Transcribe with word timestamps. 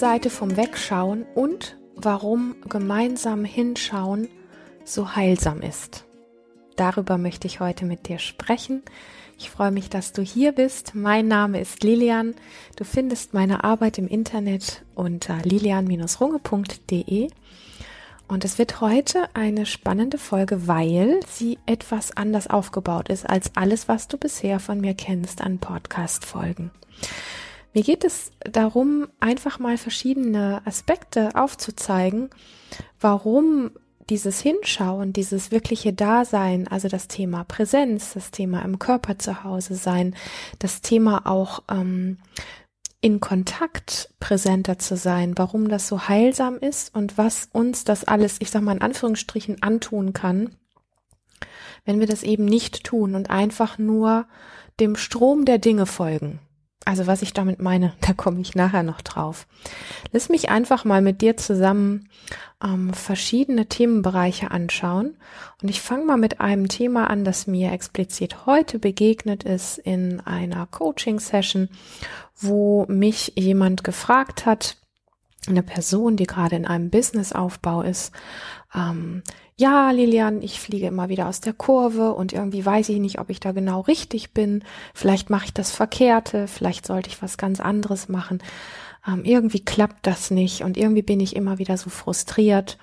Seite 0.00 0.30
vom 0.30 0.56
Wegschauen 0.56 1.26
und 1.34 1.76
warum 1.94 2.56
gemeinsam 2.66 3.44
hinschauen 3.44 4.28
so 4.82 5.14
heilsam 5.14 5.60
ist. 5.60 6.04
Darüber 6.76 7.18
möchte 7.18 7.46
ich 7.46 7.60
heute 7.60 7.84
mit 7.84 8.08
dir 8.08 8.18
sprechen. 8.18 8.82
Ich 9.38 9.50
freue 9.50 9.70
mich, 9.70 9.90
dass 9.90 10.14
du 10.14 10.22
hier 10.22 10.52
bist. 10.52 10.94
Mein 10.94 11.28
Name 11.28 11.60
ist 11.60 11.84
Lilian. 11.84 12.34
Du 12.76 12.84
findest 12.84 13.34
meine 13.34 13.62
Arbeit 13.62 13.98
im 13.98 14.08
Internet 14.08 14.86
unter 14.94 15.36
lilian-runge.de. 15.42 17.28
Und 18.26 18.44
es 18.46 18.56
wird 18.56 18.80
heute 18.80 19.28
eine 19.34 19.66
spannende 19.66 20.16
Folge, 20.16 20.66
weil 20.66 21.20
sie 21.28 21.58
etwas 21.66 22.16
anders 22.16 22.48
aufgebaut 22.48 23.10
ist 23.10 23.28
als 23.28 23.54
alles, 23.54 23.86
was 23.86 24.08
du 24.08 24.16
bisher 24.16 24.60
von 24.60 24.80
mir 24.80 24.94
kennst 24.94 25.42
an 25.42 25.58
Podcast-Folgen. 25.58 26.70
Mir 27.72 27.82
geht 27.82 28.04
es 28.04 28.32
darum, 28.40 29.08
einfach 29.20 29.58
mal 29.58 29.78
verschiedene 29.78 30.62
Aspekte 30.64 31.30
aufzuzeigen, 31.34 32.30
warum 33.00 33.70
dieses 34.08 34.40
Hinschauen, 34.40 35.12
dieses 35.12 35.52
wirkliche 35.52 35.92
Dasein, 35.92 36.66
also 36.66 36.88
das 36.88 37.06
Thema 37.06 37.44
Präsenz, 37.44 38.14
das 38.14 38.32
Thema 38.32 38.62
im 38.62 38.80
Körper 38.80 39.18
zu 39.18 39.44
Hause 39.44 39.76
sein, 39.76 40.16
das 40.58 40.80
Thema 40.80 41.26
auch 41.26 41.62
ähm, 41.70 42.18
in 43.00 43.20
Kontakt 43.20 44.12
präsenter 44.18 44.78
zu 44.78 44.96
sein, 44.96 45.38
warum 45.38 45.68
das 45.68 45.86
so 45.86 46.08
heilsam 46.08 46.58
ist 46.58 46.94
und 46.94 47.16
was 47.16 47.48
uns 47.52 47.84
das 47.84 48.04
alles, 48.04 48.36
ich 48.40 48.50
sag 48.50 48.62
mal 48.62 48.76
in 48.76 48.82
Anführungsstrichen, 48.82 49.62
antun 49.62 50.12
kann, 50.12 50.56
wenn 51.84 52.00
wir 52.00 52.06
das 52.06 52.24
eben 52.24 52.44
nicht 52.44 52.84
tun 52.84 53.14
und 53.14 53.30
einfach 53.30 53.78
nur 53.78 54.26
dem 54.80 54.96
Strom 54.96 55.44
der 55.44 55.58
Dinge 55.58 55.86
folgen. 55.86 56.40
Also 56.86 57.06
was 57.06 57.22
ich 57.22 57.32
damit 57.32 57.60
meine, 57.60 57.92
da 58.00 58.12
komme 58.12 58.40
ich 58.40 58.54
nachher 58.54 58.82
noch 58.82 59.00
drauf. 59.00 59.46
Lass 60.12 60.28
mich 60.28 60.50
einfach 60.50 60.84
mal 60.84 61.02
mit 61.02 61.20
dir 61.20 61.36
zusammen 61.36 62.08
ähm, 62.62 62.92
verschiedene 62.94 63.66
Themenbereiche 63.66 64.50
anschauen. 64.50 65.16
Und 65.62 65.68
ich 65.68 65.80
fange 65.80 66.04
mal 66.04 66.16
mit 66.16 66.40
einem 66.40 66.68
Thema 66.68 67.08
an, 67.08 67.24
das 67.24 67.46
mir 67.46 67.72
explizit 67.72 68.46
heute 68.46 68.78
begegnet 68.78 69.44
ist 69.44 69.78
in 69.78 70.20
einer 70.20 70.66
Coaching-Session, 70.66 71.68
wo 72.36 72.86
mich 72.88 73.34
jemand 73.36 73.84
gefragt 73.84 74.46
hat, 74.46 74.76
eine 75.46 75.62
Person, 75.62 76.16
die 76.16 76.26
gerade 76.26 76.56
in 76.56 76.66
einem 76.66 76.90
Businessaufbau 76.90 77.82
ist, 77.82 78.12
ähm, 78.74 79.22
ja, 79.60 79.90
Lilian, 79.90 80.40
ich 80.40 80.58
fliege 80.58 80.86
immer 80.86 81.10
wieder 81.10 81.28
aus 81.28 81.42
der 81.42 81.52
Kurve 81.52 82.14
und 82.14 82.32
irgendwie 82.32 82.64
weiß 82.64 82.88
ich 82.88 82.98
nicht, 82.98 83.18
ob 83.18 83.28
ich 83.28 83.40
da 83.40 83.52
genau 83.52 83.80
richtig 83.80 84.32
bin. 84.32 84.64
Vielleicht 84.94 85.28
mache 85.28 85.44
ich 85.44 85.52
das 85.52 85.70
Verkehrte, 85.70 86.48
vielleicht 86.48 86.86
sollte 86.86 87.10
ich 87.10 87.20
was 87.20 87.36
ganz 87.36 87.60
anderes 87.60 88.08
machen. 88.08 88.42
Ähm, 89.06 89.22
irgendwie 89.22 89.62
klappt 89.62 90.06
das 90.06 90.30
nicht 90.30 90.62
und 90.62 90.78
irgendwie 90.78 91.02
bin 91.02 91.20
ich 91.20 91.36
immer 91.36 91.58
wieder 91.58 91.76
so 91.76 91.90
frustriert. 91.90 92.78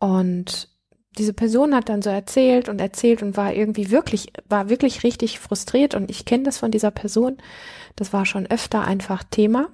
Und 0.00 0.68
diese 1.16 1.32
Person 1.32 1.76
hat 1.76 1.88
dann 1.88 2.02
so 2.02 2.10
erzählt 2.10 2.68
und 2.68 2.80
erzählt 2.80 3.22
und 3.22 3.36
war 3.36 3.52
irgendwie 3.54 3.92
wirklich, 3.92 4.32
war 4.48 4.68
wirklich 4.68 5.04
richtig 5.04 5.38
frustriert 5.38 5.94
und 5.94 6.10
ich 6.10 6.24
kenne 6.24 6.42
das 6.42 6.58
von 6.58 6.72
dieser 6.72 6.90
Person. 6.90 7.36
Das 7.94 8.12
war 8.12 8.26
schon 8.26 8.48
öfter 8.48 8.82
einfach 8.82 9.22
Thema. 9.22 9.68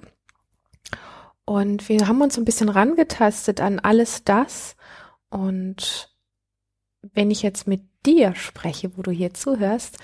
Und 1.45 1.89
wir 1.89 2.07
haben 2.07 2.21
uns 2.21 2.37
ein 2.37 2.45
bisschen 2.45 2.69
rangetastet 2.69 3.59
an 3.59 3.79
alles 3.79 4.23
das 4.23 4.75
und 5.31 6.15
wenn 7.13 7.31
ich 7.31 7.41
jetzt 7.41 7.67
mit 7.67 7.81
dir 8.05 8.35
spreche, 8.35 8.97
wo 8.97 9.01
du 9.01 9.11
hier 9.11 9.33
zuhörst, 9.33 9.97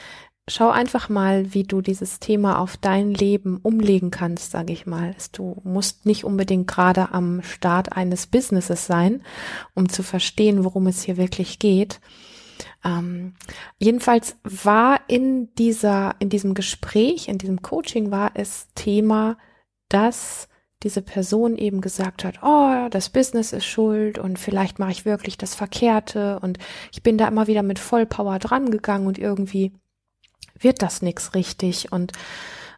schau 0.47 0.69
einfach 0.69 1.09
mal, 1.09 1.53
wie 1.53 1.63
du 1.63 1.81
dieses 1.81 2.19
Thema 2.19 2.59
auf 2.59 2.77
dein 2.77 3.13
Leben 3.13 3.57
umlegen 3.63 4.11
kannst, 4.11 4.51
sage 4.51 4.73
ich 4.73 4.85
mal. 4.85 5.15
Du 5.31 5.61
musst 5.63 6.05
nicht 6.05 6.25
unbedingt 6.25 6.67
gerade 6.67 7.11
am 7.11 7.41
Start 7.43 7.95
eines 7.95 8.27
Businesses 8.27 8.85
sein, 8.85 9.23
um 9.73 9.89
zu 9.89 10.03
verstehen, 10.03 10.63
worum 10.63 10.87
es 10.87 11.03
hier 11.03 11.17
wirklich 11.17 11.59
geht. 11.59 12.01
Ähm, 12.83 13.35
jedenfalls 13.79 14.35
war 14.43 14.99
in 15.07 15.53
dieser, 15.55 16.15
in 16.19 16.29
diesem 16.29 16.53
Gespräch, 16.53 17.27
in 17.27 17.37
diesem 17.37 17.61
Coaching 17.61 18.11
war 18.11 18.31
es 18.33 18.67
Thema, 18.75 19.37
dass 19.87 20.49
diese 20.83 21.01
Person 21.01 21.57
eben 21.57 21.81
gesagt 21.81 22.23
hat, 22.23 22.39
oh, 22.43 22.87
das 22.89 23.09
Business 23.09 23.53
ist 23.53 23.65
schuld 23.65 24.19
und 24.19 24.37
vielleicht 24.37 24.79
mache 24.79 24.91
ich 24.91 25.05
wirklich 25.05 25.37
das 25.37 25.55
Verkehrte 25.55 26.39
und 26.39 26.59
ich 26.91 27.03
bin 27.03 27.17
da 27.17 27.27
immer 27.27 27.47
wieder 27.47 27.63
mit 27.63 27.79
Vollpower 27.79 28.39
dran 28.39 28.71
gegangen 28.71 29.07
und 29.07 29.17
irgendwie 29.17 29.71
wird 30.59 30.81
das 30.81 31.01
nix 31.01 31.33
richtig. 31.33 31.91
Und 31.91 32.11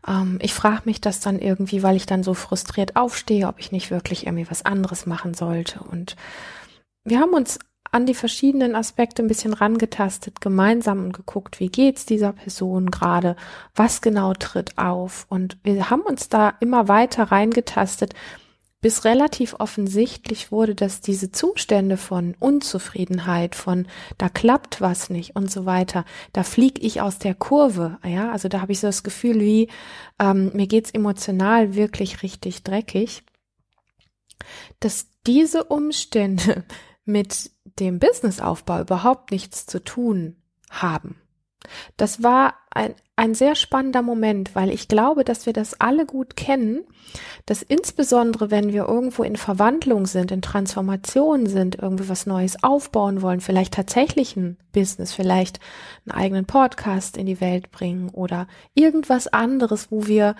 ähm, 0.07 0.39
ich 0.41 0.53
frage 0.53 0.83
mich 0.85 1.01
das 1.01 1.19
dann 1.19 1.39
irgendwie, 1.39 1.83
weil 1.83 1.95
ich 1.95 2.05
dann 2.05 2.23
so 2.23 2.33
frustriert 2.33 2.95
aufstehe, 2.95 3.47
ob 3.47 3.59
ich 3.59 3.71
nicht 3.71 3.91
wirklich 3.91 4.25
irgendwie 4.25 4.49
was 4.49 4.65
anderes 4.65 5.05
machen 5.05 5.33
sollte. 5.33 5.79
Und 5.79 6.15
wir 7.03 7.19
haben 7.19 7.33
uns 7.33 7.59
an 7.95 8.05
die 8.05 8.13
verschiedenen 8.13 8.75
Aspekte 8.75 9.23
ein 9.23 9.29
bisschen 9.29 9.53
rangetastet, 9.53 10.41
gemeinsam 10.41 11.05
und 11.05 11.13
geguckt, 11.13 11.61
wie 11.61 11.69
geht's 11.69 12.05
dieser 12.05 12.33
Person 12.33 12.91
gerade, 12.91 13.37
was 13.73 14.01
genau 14.01 14.33
tritt 14.33 14.77
auf. 14.77 15.25
Und 15.29 15.57
wir 15.63 15.89
haben 15.89 16.01
uns 16.01 16.27
da 16.27 16.55
immer 16.59 16.89
weiter 16.89 17.23
reingetastet, 17.31 18.13
bis 18.81 19.05
relativ 19.05 19.55
offensichtlich 19.59 20.51
wurde, 20.51 20.75
dass 20.75 20.99
diese 20.99 21.31
Zustände 21.31 21.95
von 21.95 22.35
Unzufriedenheit, 22.37 23.55
von 23.55 23.87
da 24.17 24.27
klappt 24.27 24.81
was 24.81 25.09
nicht 25.09 25.37
und 25.37 25.49
so 25.49 25.65
weiter, 25.65 26.03
da 26.33 26.43
flieg 26.43 26.83
ich 26.83 26.99
aus 26.99 27.17
der 27.17 27.33
Kurve, 27.33 27.97
ja, 28.03 28.29
also 28.29 28.49
da 28.49 28.59
habe 28.59 28.73
ich 28.73 28.81
so 28.81 28.87
das 28.87 29.03
Gefühl, 29.03 29.39
wie 29.39 29.69
ähm, 30.19 30.51
mir 30.53 30.67
geht's 30.67 30.91
emotional 30.91 31.75
wirklich 31.75 32.23
richtig 32.23 32.63
dreckig, 32.63 33.23
dass 34.81 35.07
diese 35.25 35.63
Umstände 35.63 36.65
mit 37.05 37.54
dem 37.79 37.99
Businessaufbau 37.99 38.81
überhaupt 38.81 39.31
nichts 39.31 39.65
zu 39.65 39.83
tun 39.83 40.35
haben. 40.69 41.15
Das 41.97 42.23
war 42.23 42.55
ein, 42.69 42.93
ein 43.15 43.33
sehr 43.33 43.55
spannender 43.55 44.01
Moment, 44.01 44.55
weil 44.55 44.69
ich 44.69 44.89
glaube, 44.89 45.23
dass 45.23 45.45
wir 45.45 45.53
das 45.53 45.79
alle 45.79 46.05
gut 46.05 46.35
kennen, 46.35 46.83
dass 47.45 47.61
insbesondere 47.61 48.51
wenn 48.51 48.73
wir 48.73 48.87
irgendwo 48.89 49.23
in 49.23 49.37
Verwandlung 49.37 50.05
sind, 50.05 50.31
in 50.31 50.41
Transformation 50.41 51.47
sind, 51.47 51.75
irgendwie 51.81 52.09
was 52.09 52.25
Neues 52.25 52.61
aufbauen 52.63 53.21
wollen, 53.21 53.39
vielleicht 53.39 53.73
tatsächlich 53.73 54.35
ein 54.35 54.57
Business, 54.73 55.13
vielleicht 55.13 55.61
einen 56.05 56.19
eigenen 56.19 56.45
Podcast 56.45 57.15
in 57.15 57.25
die 57.25 57.39
Welt 57.39 57.71
bringen 57.71 58.09
oder 58.09 58.47
irgendwas 58.73 59.27
anderes, 59.27 59.89
wo 59.91 60.07
wir 60.07 60.35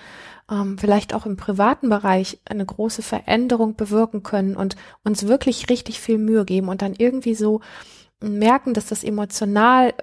ähm, 0.52 0.78
vielleicht 0.78 1.13
auch 1.13 1.25
im 1.25 1.38
privaten 1.38 1.88
Bereich 1.88 2.40
eine 2.44 2.66
große 2.66 3.02
Veränderung 3.02 3.75
bewirken 3.75 4.22
können 4.22 4.57
und 4.57 4.75
uns 5.06 5.28
wirklich 5.28 5.69
richtig 5.69 6.02
viel 6.02 6.18
Mühe 6.18 6.44
geben 6.44 6.68
und 6.68 6.81
dann 6.81 6.94
irgendwie 6.97 7.36
so 7.36 7.62
merken, 8.21 8.73
dass 8.73 8.87
das 8.87 9.03
emotional 9.03 9.93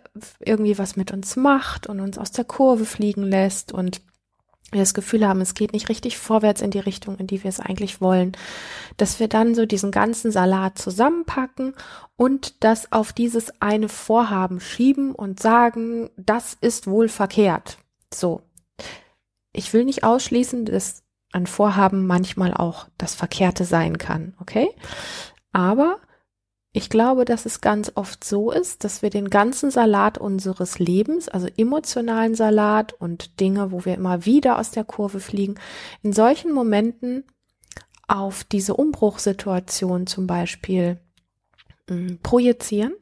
irgendwie 0.41 0.79
was 0.79 0.97
mit 0.97 1.13
uns 1.13 1.37
macht 1.37 1.87
und 1.87 2.01
uns 2.01 2.19
aus 2.19 2.31
der 2.33 2.45
Kurve 2.45 2.85
fliegen 2.85 3.23
lässt 3.23 3.73
und 3.73 4.03
wir 4.73 4.81
das 4.81 4.95
Gefühl 4.95 5.27
haben, 5.29 5.41
es 5.41 5.55
geht 5.55 5.73
nicht 5.75 5.89
richtig 5.91 6.17
vorwärts 6.17 6.63
in 6.63 6.71
die 6.71 6.79
Richtung, 6.79 7.19
in 7.19 7.27
die 7.27 7.45
wir 7.45 7.49
es 7.49 7.61
eigentlich 7.61 8.01
wollen, 8.01 8.33
dass 8.97 9.21
wir 9.21 9.29
dann 9.29 9.55
so 9.55 9.67
diesen 9.67 9.91
ganzen 9.91 10.33
Salat 10.33 10.79
zusammenpacken 10.79 11.75
und 12.17 12.65
das 12.65 12.91
auf 12.91 13.13
dieses 13.13 13.61
eine 13.61 13.89
Vorhaben 13.89 14.61
schieben 14.61 15.15
und 15.15 15.41
sagen, 15.41 16.11
das 16.17 16.57
ist 16.61 16.87
wohl 16.87 17.09
verkehrt. 17.09 17.79
So. 18.13 18.43
Ich 19.53 19.75
will 19.75 19.85
nicht 19.85 20.05
ausschließen, 20.05 20.65
dass 20.65 21.03
ein 21.33 21.47
Vorhaben 21.47 22.07
manchmal 22.07 22.55
auch 22.55 22.87
das 22.97 23.15
Verkehrte 23.15 23.65
sein 23.65 23.99
kann, 23.99 24.35
okay? 24.41 24.69
Aber 25.53 25.99
ich 26.75 26.89
glaube, 26.89 27.27
dass 27.27 27.45
es 27.45 27.61
ganz 27.61 27.93
oft 27.97 28.25
so 28.25 28.51
ist, 28.51 28.83
dass 28.85 29.03
wir 29.03 29.11
den 29.11 29.29
ganzen 29.29 29.71
Salat 29.71 30.17
unseres 30.17 30.79
Lebens, 30.79 31.29
also 31.29 31.47
emotionalen 31.57 32.35
Salat 32.35 32.95
und 32.95 33.41
Dinge, 33.41 33.73
wo 33.73 33.85
wir 33.85 33.95
immer 33.95 34.25
wieder 34.25 34.59
aus 34.59 34.71
der 34.71 34.85
Kurve 34.85 35.21
fliegen, 35.21 35.57
in 36.03 36.15
solchen 36.15 36.53
Momenten 36.53 37.25
auf 38.09 38.45
diese 38.45 38.75
Umbruchssituation 38.75 40.07
zum 40.07 40.27
Beispiel 40.27 40.99
mh, 41.91 41.97
hm, 41.97 42.19
projizieren 42.23 42.95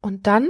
und 0.00 0.26
dann 0.26 0.48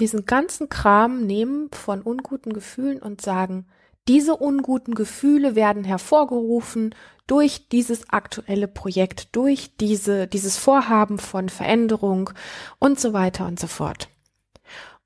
diesen 0.00 0.26
ganzen 0.26 0.68
Kram 0.68 1.26
nehmen 1.26 1.70
von 1.72 2.02
unguten 2.02 2.52
Gefühlen 2.52 3.00
und 3.00 3.20
sagen, 3.20 3.66
diese 4.08 4.36
unguten 4.36 4.94
Gefühle 4.94 5.54
werden 5.54 5.84
hervorgerufen 5.84 6.94
durch 7.26 7.68
dieses 7.68 8.08
aktuelle 8.10 8.68
Projekt, 8.68 9.34
durch 9.34 9.76
diese, 9.76 10.26
dieses 10.26 10.56
Vorhaben 10.56 11.18
von 11.18 11.48
Veränderung 11.48 12.30
und 12.78 13.00
so 13.00 13.12
weiter 13.12 13.46
und 13.46 13.58
so 13.58 13.66
fort. 13.66 14.08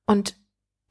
Und 0.07 0.35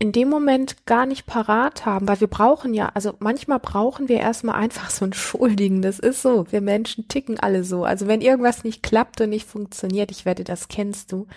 in 0.02 0.14
dem 0.14 0.30
Moment 0.30 0.86
gar 0.86 1.06
nicht 1.06 1.26
parat 1.26 1.86
haben, 1.86 2.08
weil 2.08 2.22
wir 2.22 2.30
brauchen 2.30 2.74
ja, 2.74 2.90
also 2.94 3.16
manchmal 3.20 3.60
brauchen 3.60 4.08
wir 4.08 4.18
erstmal 4.18 4.56
einfach 4.56 4.90
so 4.90 5.04
ein 5.04 5.12
Schuldigen. 5.12 5.82
Das 5.82 6.00
ist 6.00 6.22
so. 6.22 6.50
Wir 6.52 6.62
Menschen 6.62 7.10
ticken 7.10 7.38
alle 7.38 7.66
so. 7.66 7.84
Also 7.84 8.08
wenn 8.08 8.22
irgendwas 8.22 8.64
nicht 8.64 8.82
klappt 8.82 9.20
und 9.20 9.30
nicht 9.30 9.46
funktioniert, 9.46 10.10
ich 10.10 10.24
werde, 10.24 10.46
das 10.46 10.70
kennst 10.70 11.12
du, 11.12 11.28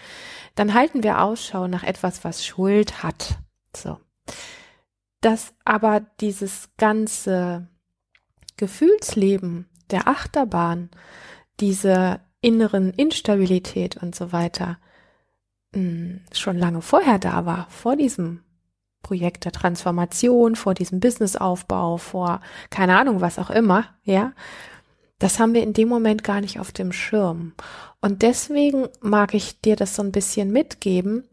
dann 0.54 0.74
halten 0.74 1.02
wir 1.02 1.22
Ausschau 1.22 1.66
nach 1.66 1.82
etwas, 1.82 2.22
was 2.22 2.46
Schuld 2.46 3.02
hat. 3.02 3.36
So. 3.76 3.98
Dass 5.20 5.54
aber 5.64 6.00
dieses 6.20 6.68
ganze 6.78 7.66
Gefühlsleben 8.56 9.68
der 9.92 10.08
Achterbahn, 10.08 10.90
diese 11.60 12.20
inneren 12.40 12.92
Instabilität 12.92 13.96
und 13.96 14.14
so 14.14 14.32
weiter 14.32 14.78
hm, 15.74 16.20
schon 16.32 16.58
lange 16.58 16.82
vorher 16.82 17.18
da 17.18 17.46
war, 17.46 17.66
vor 17.70 17.96
diesem 17.96 18.42
Projekt 19.02 19.44
der 19.44 19.52
Transformation, 19.52 20.56
vor 20.56 20.74
diesem 20.74 21.00
Businessaufbau, 21.00 21.96
vor 21.96 22.40
keine 22.70 22.98
Ahnung, 22.98 23.20
was 23.20 23.38
auch 23.38 23.50
immer, 23.50 23.86
ja, 24.04 24.32
das 25.18 25.38
haben 25.38 25.54
wir 25.54 25.62
in 25.62 25.72
dem 25.72 25.88
Moment 25.88 26.24
gar 26.24 26.40
nicht 26.40 26.58
auf 26.58 26.72
dem 26.72 26.92
Schirm. 26.92 27.52
Und 28.00 28.22
deswegen 28.22 28.88
mag 29.00 29.34
ich 29.34 29.60
dir 29.60 29.76
das 29.76 29.94
so 29.94 30.02
ein 30.02 30.10
bisschen 30.10 30.50
mitgeben, 30.50 31.28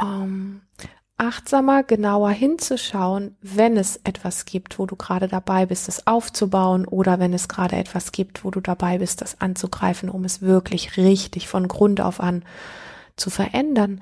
ähm, 0.00 0.62
achtsamer, 1.20 1.82
genauer 1.82 2.30
hinzuschauen, 2.30 3.36
wenn 3.42 3.76
es 3.76 4.00
etwas 4.04 4.46
gibt, 4.46 4.78
wo 4.78 4.86
du 4.86 4.96
gerade 4.96 5.28
dabei 5.28 5.66
bist, 5.66 5.86
es 5.88 6.06
aufzubauen 6.06 6.86
oder 6.86 7.18
wenn 7.18 7.34
es 7.34 7.46
gerade 7.46 7.76
etwas 7.76 8.10
gibt, 8.10 8.44
wo 8.44 8.50
du 8.50 8.60
dabei 8.60 8.98
bist, 8.98 9.20
das 9.20 9.40
anzugreifen, 9.40 10.08
um 10.08 10.24
es 10.24 10.40
wirklich 10.40 10.96
richtig 10.96 11.46
von 11.46 11.68
Grund 11.68 12.00
auf 12.00 12.20
an 12.20 12.42
zu 13.16 13.28
verändern, 13.28 14.00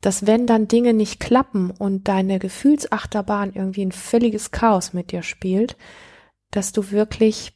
dass 0.00 0.26
wenn 0.26 0.46
dann 0.46 0.66
Dinge 0.66 0.92
nicht 0.92 1.20
klappen 1.20 1.70
und 1.70 2.08
deine 2.08 2.40
Gefühlsachterbahn 2.40 3.52
irgendwie 3.54 3.84
ein 3.84 3.92
völliges 3.92 4.50
Chaos 4.50 4.92
mit 4.92 5.12
dir 5.12 5.22
spielt, 5.22 5.76
dass 6.50 6.72
du 6.72 6.90
wirklich 6.90 7.52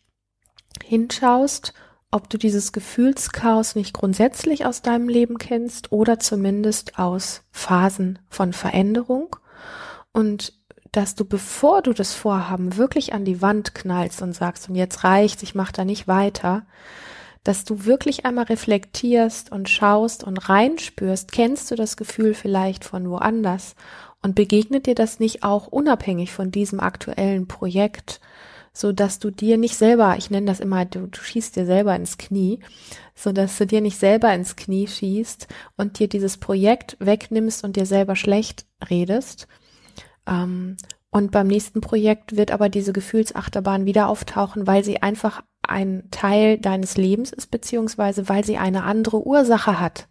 hinschaust 0.84 1.74
ob 2.14 2.30
du 2.30 2.38
dieses 2.38 2.70
Gefühlschaos 2.70 3.74
nicht 3.74 3.92
grundsätzlich 3.92 4.66
aus 4.66 4.82
deinem 4.82 5.08
Leben 5.08 5.36
kennst 5.36 5.90
oder 5.90 6.20
zumindest 6.20 6.96
aus 6.96 7.42
Phasen 7.50 8.20
von 8.28 8.52
Veränderung. 8.52 9.34
Und 10.12 10.52
dass 10.92 11.16
du, 11.16 11.24
bevor 11.24 11.82
du 11.82 11.92
das 11.92 12.14
Vorhaben 12.14 12.76
wirklich 12.76 13.14
an 13.14 13.24
die 13.24 13.42
Wand 13.42 13.74
knallst 13.74 14.22
und 14.22 14.32
sagst, 14.32 14.68
und 14.68 14.76
jetzt 14.76 15.02
reicht's, 15.02 15.42
ich 15.42 15.56
mach 15.56 15.72
da 15.72 15.84
nicht 15.84 16.06
weiter, 16.06 16.66
dass 17.42 17.64
du 17.64 17.84
wirklich 17.84 18.24
einmal 18.24 18.44
reflektierst 18.44 19.50
und 19.50 19.68
schaust 19.68 20.22
und 20.22 20.38
reinspürst, 20.48 21.32
kennst 21.32 21.72
du 21.72 21.74
das 21.74 21.96
Gefühl 21.96 22.34
vielleicht 22.34 22.84
von 22.84 23.10
woanders? 23.10 23.74
Und 24.22 24.36
begegnet 24.36 24.86
dir 24.86 24.94
das 24.94 25.18
nicht 25.18 25.42
auch 25.42 25.66
unabhängig 25.66 26.32
von 26.32 26.52
diesem 26.52 26.78
aktuellen 26.78 27.48
Projekt 27.48 28.20
so 28.74 28.92
dass 28.92 29.20
du 29.20 29.30
dir 29.30 29.56
nicht 29.56 29.76
selber, 29.76 30.16
ich 30.18 30.30
nenne 30.30 30.46
das 30.46 30.60
immer, 30.60 30.84
du, 30.84 31.06
du 31.06 31.20
schießt 31.20 31.56
dir 31.56 31.64
selber 31.64 31.94
ins 31.94 32.18
Knie, 32.18 32.58
so 33.14 33.32
dass 33.32 33.56
du 33.56 33.66
dir 33.66 33.80
nicht 33.80 33.98
selber 33.98 34.34
ins 34.34 34.56
Knie 34.56 34.88
schießt 34.88 35.46
und 35.76 35.98
dir 35.98 36.08
dieses 36.08 36.36
Projekt 36.36 36.96
wegnimmst 36.98 37.64
und 37.64 37.76
dir 37.76 37.86
selber 37.86 38.16
schlecht 38.16 38.66
redest. 38.90 39.46
Ähm, 40.26 40.76
und 41.10 41.30
beim 41.30 41.46
nächsten 41.46 41.80
Projekt 41.80 42.36
wird 42.36 42.50
aber 42.50 42.68
diese 42.68 42.92
Gefühlsachterbahn 42.92 43.86
wieder 43.86 44.08
auftauchen, 44.08 44.66
weil 44.66 44.82
sie 44.82 45.00
einfach 45.00 45.44
ein 45.62 46.08
Teil 46.10 46.58
deines 46.58 46.96
Lebens 46.96 47.32
ist, 47.32 47.52
beziehungsweise 47.52 48.28
weil 48.28 48.44
sie 48.44 48.58
eine 48.58 48.82
andere 48.82 49.24
Ursache 49.24 49.78
hat 49.78 50.08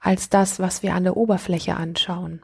als 0.00 0.28
das, 0.28 0.58
was 0.60 0.82
wir 0.82 0.94
an 0.94 1.04
der 1.04 1.16
Oberfläche 1.16 1.76
anschauen. 1.76 2.42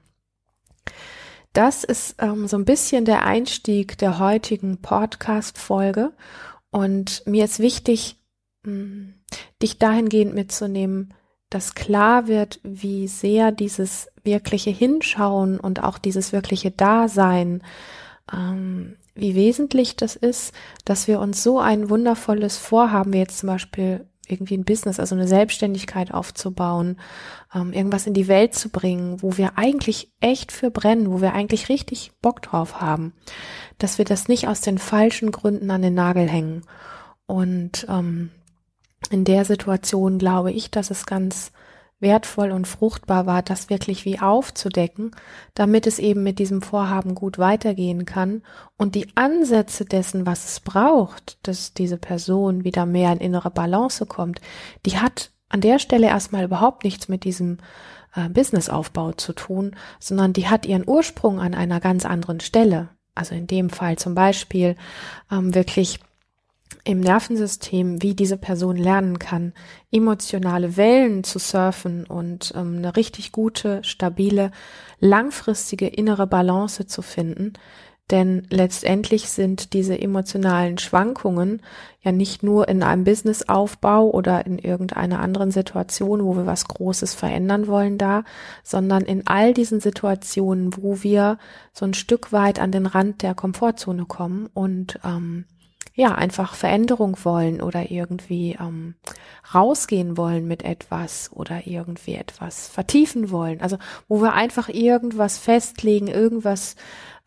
Das 1.52 1.84
ist 1.84 2.16
ähm, 2.18 2.46
so 2.46 2.56
ein 2.56 2.64
bisschen 2.64 3.04
der 3.04 3.24
Einstieg 3.24 3.98
der 3.98 4.18
heutigen 4.18 4.80
Podcast-Folge. 4.80 6.12
Und 6.70 7.22
mir 7.26 7.44
ist 7.44 7.58
wichtig, 7.58 8.16
hm, 8.64 9.14
dich 9.62 9.78
dahingehend 9.78 10.34
mitzunehmen, 10.34 11.14
dass 11.50 11.74
klar 11.74 12.28
wird, 12.28 12.60
wie 12.62 13.08
sehr 13.08 13.52
dieses 13.52 14.08
wirkliche 14.22 14.70
Hinschauen 14.70 15.58
und 15.58 15.82
auch 15.82 15.98
dieses 15.98 16.32
wirkliche 16.32 16.70
Dasein, 16.70 17.62
ähm, 18.32 18.96
wie 19.14 19.34
wesentlich 19.34 19.96
das 19.96 20.14
ist, 20.14 20.54
dass 20.84 21.08
wir 21.08 21.20
uns 21.20 21.42
so 21.42 21.58
ein 21.58 21.88
wundervolles 21.90 22.58
Vorhaben, 22.58 23.12
wie 23.12 23.18
jetzt 23.18 23.38
zum 23.38 23.48
Beispiel 23.48 24.06
irgendwie 24.30 24.56
ein 24.56 24.64
Business, 24.64 25.00
also 25.00 25.14
eine 25.14 25.28
Selbstständigkeit 25.28 26.12
aufzubauen, 26.12 26.98
ähm, 27.54 27.72
irgendwas 27.72 28.06
in 28.06 28.14
die 28.14 28.28
Welt 28.28 28.54
zu 28.54 28.68
bringen, 28.68 29.22
wo 29.22 29.36
wir 29.36 29.58
eigentlich 29.58 30.12
echt 30.20 30.52
für 30.52 30.70
brennen, 30.70 31.10
wo 31.10 31.20
wir 31.20 31.32
eigentlich 31.32 31.68
richtig 31.68 32.12
Bock 32.22 32.42
drauf 32.42 32.80
haben, 32.80 33.12
dass 33.78 33.98
wir 33.98 34.04
das 34.04 34.28
nicht 34.28 34.48
aus 34.48 34.60
den 34.60 34.78
falschen 34.78 35.30
Gründen 35.32 35.70
an 35.70 35.82
den 35.82 35.94
Nagel 35.94 36.28
hängen. 36.28 36.62
Und 37.26 37.86
ähm, 37.88 38.30
in 39.10 39.24
der 39.24 39.44
Situation 39.44 40.18
glaube 40.18 40.52
ich, 40.52 40.70
dass 40.70 40.90
es 40.90 41.06
ganz 41.06 41.52
wertvoll 42.00 42.52
und 42.52 42.68
fruchtbar 42.68 43.26
war, 43.26 43.42
das 43.42 43.70
wirklich 43.70 44.04
wie 44.04 44.20
aufzudecken, 44.20 45.10
damit 45.54 45.86
es 45.86 45.98
eben 45.98 46.22
mit 46.22 46.38
diesem 46.38 46.62
Vorhaben 46.62 47.14
gut 47.14 47.38
weitergehen 47.38 48.04
kann 48.04 48.42
und 48.76 48.94
die 48.94 49.08
Ansätze 49.16 49.84
dessen, 49.84 50.24
was 50.24 50.44
es 50.44 50.60
braucht, 50.60 51.38
dass 51.42 51.74
diese 51.74 51.98
Person 51.98 52.64
wieder 52.64 52.86
mehr 52.86 53.12
in 53.12 53.18
innere 53.18 53.50
Balance 53.50 54.06
kommt, 54.06 54.40
die 54.86 54.98
hat 54.98 55.32
an 55.48 55.60
der 55.60 55.78
Stelle 55.78 56.06
erstmal 56.06 56.44
überhaupt 56.44 56.84
nichts 56.84 57.08
mit 57.08 57.24
diesem 57.24 57.58
äh, 58.14 58.28
Businessaufbau 58.28 59.12
zu 59.12 59.32
tun, 59.32 59.74
sondern 59.98 60.32
die 60.32 60.48
hat 60.48 60.66
ihren 60.66 60.86
Ursprung 60.86 61.40
an 61.40 61.54
einer 61.54 61.80
ganz 61.80 62.04
anderen 62.04 62.40
Stelle. 62.40 62.90
Also 63.14 63.34
in 63.34 63.46
dem 63.46 63.70
Fall 63.70 63.96
zum 63.96 64.14
Beispiel 64.14 64.76
ähm, 65.32 65.54
wirklich 65.54 66.00
im 66.84 67.00
Nervensystem, 67.00 68.02
wie 68.02 68.14
diese 68.14 68.36
Person 68.36 68.76
lernen 68.76 69.18
kann, 69.18 69.52
emotionale 69.90 70.76
Wellen 70.76 71.24
zu 71.24 71.38
surfen 71.38 72.04
und 72.06 72.52
ähm, 72.56 72.78
eine 72.78 72.96
richtig 72.96 73.32
gute, 73.32 73.82
stabile, 73.84 74.50
langfristige 75.00 75.86
innere 75.86 76.26
Balance 76.26 76.86
zu 76.86 77.02
finden. 77.02 77.54
Denn 78.10 78.46
letztendlich 78.48 79.28
sind 79.28 79.74
diese 79.74 80.00
emotionalen 80.00 80.78
Schwankungen 80.78 81.60
ja 82.00 82.10
nicht 82.10 82.42
nur 82.42 82.66
in 82.68 82.82
einem 82.82 83.04
Businessaufbau 83.04 84.10
oder 84.10 84.46
in 84.46 84.58
irgendeiner 84.58 85.20
anderen 85.20 85.50
Situation, 85.50 86.24
wo 86.24 86.34
wir 86.34 86.46
was 86.46 86.66
Großes 86.68 87.12
verändern 87.12 87.66
wollen, 87.66 87.98
da, 87.98 88.24
sondern 88.62 89.02
in 89.02 89.26
all 89.26 89.52
diesen 89.52 89.80
Situationen, 89.80 90.74
wo 90.78 91.02
wir 91.02 91.36
so 91.74 91.84
ein 91.84 91.92
Stück 91.92 92.32
weit 92.32 92.60
an 92.60 92.72
den 92.72 92.86
Rand 92.86 93.20
der 93.20 93.34
Komfortzone 93.34 94.06
kommen 94.06 94.48
und 94.54 94.98
ähm, 95.04 95.44
ja, 95.98 96.14
einfach 96.14 96.54
Veränderung 96.54 97.16
wollen 97.24 97.60
oder 97.60 97.90
irgendwie 97.90 98.56
ähm, 98.60 98.94
rausgehen 99.52 100.16
wollen 100.16 100.46
mit 100.46 100.62
etwas 100.62 101.28
oder 101.32 101.66
irgendwie 101.66 102.14
etwas 102.14 102.68
vertiefen 102.68 103.32
wollen. 103.32 103.60
Also 103.60 103.78
wo 104.06 104.22
wir 104.22 104.32
einfach 104.32 104.68
irgendwas 104.68 105.38
festlegen, 105.38 106.06
irgendwas 106.06 106.76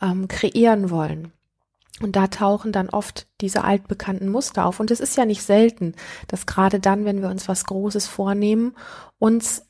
ähm, 0.01 0.29
kreieren 0.29 0.89
wollen. 0.89 1.33
Und 2.01 2.15
da 2.15 2.27
tauchen 2.27 2.71
dann 2.71 2.89
oft 2.89 3.27
diese 3.41 3.65
altbekannten 3.65 4.29
Muster 4.29 4.65
auf. 4.65 4.79
Und 4.79 4.89
es 4.89 5.01
ist 5.01 5.17
ja 5.17 5.25
nicht 5.25 5.43
selten, 5.43 5.93
dass 6.29 6.45
gerade 6.45 6.79
dann, 6.79 7.03
wenn 7.03 7.21
wir 7.21 7.27
uns 7.27 7.49
was 7.49 7.65
Großes 7.65 8.07
vornehmen, 8.07 8.73
uns 9.19 9.65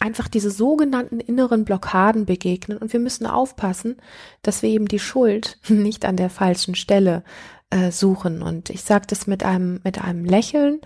einfach 0.00 0.28
diese 0.28 0.50
sogenannten 0.50 1.20
inneren 1.20 1.66
Blockaden 1.66 2.24
begegnen. 2.24 2.78
Und 2.78 2.94
wir 2.94 3.00
müssen 3.00 3.26
aufpassen, 3.26 3.98
dass 4.40 4.62
wir 4.62 4.70
eben 4.70 4.88
die 4.88 4.98
Schuld 4.98 5.58
nicht 5.68 6.06
an 6.06 6.16
der 6.16 6.30
falschen 6.30 6.74
Stelle 6.74 7.22
äh, 7.70 7.90
suchen. 7.90 8.42
Und 8.42 8.70
ich 8.70 8.82
sage 8.82 9.06
das 9.08 9.26
mit 9.26 9.42
einem, 9.42 9.80
mit 9.84 10.00
einem 10.02 10.24
Lächeln, 10.24 10.80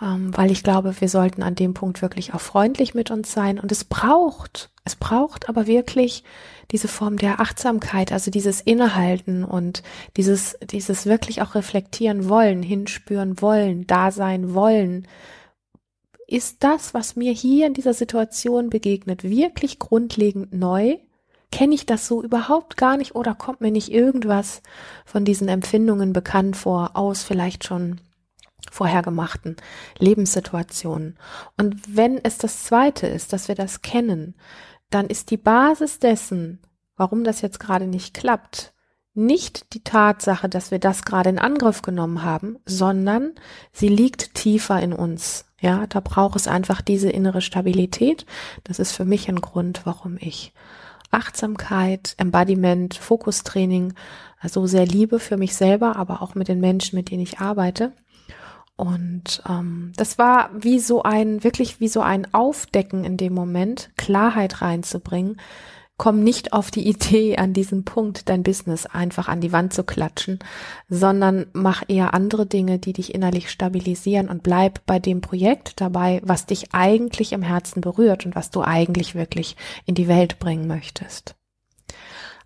ähm, 0.00 0.36
weil 0.36 0.50
ich 0.50 0.62
glaube, 0.62 1.00
wir 1.00 1.08
sollten 1.08 1.42
an 1.42 1.54
dem 1.54 1.74
Punkt 1.74 2.02
wirklich 2.02 2.34
auch 2.34 2.40
freundlich 2.40 2.94
mit 2.94 3.10
uns 3.10 3.32
sein. 3.32 3.58
Und 3.58 3.70
es 3.72 3.84
braucht, 3.84 4.70
es 4.84 4.96
braucht 4.96 5.48
aber 5.48 5.66
wirklich 5.66 6.24
diese 6.70 6.88
Form 6.88 7.18
der 7.18 7.40
Achtsamkeit, 7.40 8.10
also 8.10 8.30
dieses 8.30 8.60
Innehalten 8.60 9.44
und 9.44 9.82
dieses, 10.16 10.56
dieses 10.62 11.06
wirklich 11.06 11.42
auch 11.42 11.54
reflektieren 11.54 12.28
wollen, 12.28 12.62
hinspüren 12.62 13.40
wollen, 13.40 13.86
da 13.86 14.10
sein 14.10 14.54
wollen. 14.54 15.06
Ist 16.26 16.64
das, 16.64 16.94
was 16.94 17.16
mir 17.16 17.32
hier 17.32 17.66
in 17.66 17.74
dieser 17.74 17.92
Situation 17.92 18.70
begegnet, 18.70 19.24
wirklich 19.24 19.78
grundlegend 19.78 20.54
neu? 20.54 20.96
Kenne 21.50 21.74
ich 21.74 21.86
das 21.86 22.06
so 22.06 22.22
überhaupt 22.22 22.76
gar 22.76 22.96
nicht 22.96 23.14
oder 23.14 23.34
kommt 23.34 23.60
mir 23.60 23.70
nicht 23.70 23.90
irgendwas 23.90 24.62
von 25.04 25.24
diesen 25.24 25.48
Empfindungen 25.48 26.12
bekannt 26.12 26.56
vor, 26.56 26.92
aus 26.94 27.22
vielleicht 27.22 27.64
schon 27.64 28.00
vorhergemachten 28.70 29.56
Lebenssituationen. 29.98 31.16
Und 31.58 31.96
wenn 31.96 32.18
es 32.22 32.38
das 32.38 32.64
Zweite 32.64 33.06
ist, 33.06 33.32
dass 33.32 33.48
wir 33.48 33.54
das 33.54 33.82
kennen, 33.82 34.34
dann 34.90 35.06
ist 35.06 35.30
die 35.30 35.36
Basis 35.36 35.98
dessen, 35.98 36.60
warum 36.96 37.24
das 37.24 37.40
jetzt 37.40 37.60
gerade 37.60 37.86
nicht 37.86 38.14
klappt, 38.14 38.72
nicht 39.14 39.74
die 39.74 39.84
Tatsache, 39.84 40.48
dass 40.48 40.70
wir 40.70 40.80
das 40.80 41.04
gerade 41.04 41.30
in 41.30 41.38
Angriff 41.38 41.82
genommen 41.82 42.22
haben, 42.22 42.58
sondern 42.66 43.32
sie 43.72 43.88
liegt 43.88 44.34
tiefer 44.34 44.80
in 44.80 44.92
uns. 44.92 45.46
Ja, 45.60 45.86
da 45.86 46.00
braucht 46.00 46.36
es 46.36 46.48
einfach 46.48 46.82
diese 46.82 47.10
innere 47.10 47.40
Stabilität. 47.40 48.26
Das 48.64 48.78
ist 48.78 48.92
für 48.92 49.04
mich 49.04 49.28
ein 49.28 49.40
Grund, 49.40 49.82
warum 49.86 50.16
ich 50.20 50.52
Achtsamkeit, 51.14 52.14
Embodiment, 52.18 52.94
Fokustraining, 52.94 53.94
also 54.40 54.66
sehr 54.66 54.86
Liebe 54.86 55.18
für 55.18 55.36
mich 55.36 55.54
selber, 55.54 55.96
aber 55.96 56.20
auch 56.20 56.34
mit 56.34 56.48
den 56.48 56.60
Menschen, 56.60 56.96
mit 56.96 57.10
denen 57.10 57.22
ich 57.22 57.40
arbeite. 57.40 57.92
Und 58.76 59.42
ähm, 59.48 59.92
das 59.96 60.18
war 60.18 60.50
wie 60.54 60.80
so 60.80 61.02
ein, 61.02 61.44
wirklich 61.44 61.80
wie 61.80 61.88
so 61.88 62.00
ein 62.00 62.32
Aufdecken 62.34 63.04
in 63.04 63.16
dem 63.16 63.32
Moment, 63.32 63.90
Klarheit 63.96 64.62
reinzubringen, 64.62 65.40
komm 65.96 66.24
nicht 66.24 66.52
auf 66.52 66.70
die 66.70 66.88
Idee, 66.88 67.36
an 67.36 67.52
diesem 67.52 67.84
Punkt 67.84 68.28
dein 68.28 68.42
Business 68.42 68.86
einfach 68.86 69.28
an 69.28 69.40
die 69.40 69.52
Wand 69.52 69.72
zu 69.72 69.84
klatschen, 69.84 70.40
sondern 70.88 71.46
mach 71.52 71.82
eher 71.86 72.14
andere 72.14 72.46
Dinge, 72.46 72.78
die 72.78 72.92
dich 72.92 73.14
innerlich 73.14 73.50
stabilisieren 73.50 74.28
und 74.28 74.42
bleib 74.42 74.84
bei 74.86 74.98
dem 74.98 75.20
Projekt 75.20 75.80
dabei, 75.80 76.20
was 76.24 76.46
dich 76.46 76.74
eigentlich 76.74 77.32
im 77.32 77.42
Herzen 77.42 77.80
berührt 77.80 78.26
und 78.26 78.34
was 78.34 78.50
du 78.50 78.62
eigentlich 78.62 79.14
wirklich 79.14 79.56
in 79.86 79.94
die 79.94 80.08
Welt 80.08 80.38
bringen 80.38 80.66
möchtest. 80.66 81.36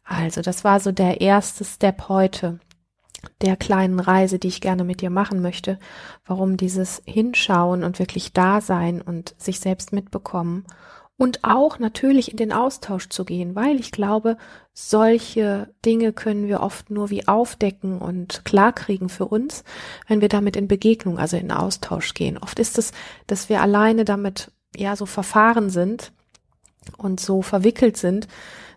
Also, 0.05 0.43
das 0.43 0.65
war 0.65 0.81
so 0.81 0.93
der 0.93 1.21
erste 1.21 1.65
Step 1.65 2.09
heute 2.09 2.61
der 3.41 3.57
kleinen 3.57 4.01
Reise, 4.01 4.39
die 4.39 4.49
ich 4.49 4.61
gerne 4.61 4.85
mit 4.85 5.01
dir 5.01 5.11
machen 5.11 5.43
möchte, 5.43 5.79
warum 6.25 6.57
dieses 6.57 7.03
Hinschauen 7.05 7.83
und 7.83 7.99
wirklich 7.99 8.33
da 8.33 8.61
sein 8.61 9.03
und 9.03 9.35
sich 9.39 9.61
selbst 9.61 9.93
mitbekommen 9.93 10.65
und 11.19 11.43
auch 11.43 11.81
natürlich 11.81 12.31
in 12.31 12.37
den 12.37 12.53
Austausch 12.53 13.09
zu 13.09 13.25
gehen, 13.25 13.57
weil 13.57 13.81
ich 13.81 13.91
glaube, 13.91 14.39
solche 14.73 15.69
Dinge 15.85 16.13
können 16.13 16.47
wir 16.47 16.61
oft 16.61 16.91
nur 16.91 17.11
wie 17.11 17.27
aufdecken 17.27 17.99
und 17.99 18.45
klarkriegen 18.45 19.09
für 19.09 19.27
uns, 19.27 19.65
wenn 20.07 20.21
wir 20.21 20.29
damit 20.29 20.55
in 20.55 20.69
Begegnung, 20.69 21.19
also 21.19 21.37
in 21.37 21.51
Austausch 21.51 22.15
gehen. 22.15 22.39
Oft 22.39 22.61
ist 22.61 22.79
es, 22.79 22.93
dass 23.27 23.49
wir 23.49 23.61
alleine 23.61 24.05
damit 24.05 24.53
ja 24.77 24.95
so 24.95 25.07
verfahren 25.07 25.71
sind 25.71 26.13
und 26.97 27.19
so 27.19 27.43
verwickelt 27.43 27.97
sind, 27.97 28.29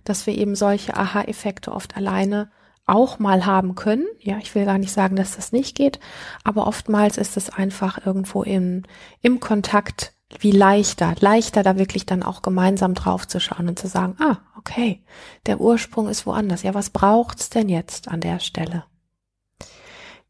dass 0.03 0.25
wir 0.25 0.35
eben 0.35 0.55
solche 0.55 0.97
Aha-Effekte 0.97 1.71
oft 1.71 1.95
alleine 1.95 2.49
auch 2.87 3.19
mal 3.19 3.45
haben 3.45 3.75
können. 3.75 4.07
Ja, 4.19 4.39
ich 4.39 4.55
will 4.55 4.65
gar 4.65 4.79
nicht 4.79 4.91
sagen, 4.91 5.15
dass 5.15 5.35
das 5.35 5.51
nicht 5.51 5.77
geht, 5.77 5.99
aber 6.43 6.65
oftmals 6.65 7.19
ist 7.19 7.37
es 7.37 7.51
einfach 7.51 8.03
irgendwo 8.03 8.41
im, 8.41 8.81
im 9.21 9.39
Kontakt 9.39 10.13
wie 10.39 10.51
leichter, 10.51 11.15
leichter 11.19 11.63
da 11.63 11.77
wirklich 11.77 12.05
dann 12.05 12.23
auch 12.23 12.41
gemeinsam 12.41 12.93
drauf 12.93 13.27
zu 13.27 13.39
schauen 13.39 13.67
und 13.67 13.79
zu 13.79 13.87
sagen, 13.87 14.15
ah, 14.19 14.37
okay, 14.57 15.01
der 15.45 15.59
Ursprung 15.59 16.07
ist 16.07 16.25
woanders. 16.25 16.63
Ja, 16.63 16.73
was 16.73 16.89
braucht's 16.89 17.49
denn 17.49 17.69
jetzt 17.69 18.07
an 18.07 18.21
der 18.21 18.39
Stelle? 18.39 18.85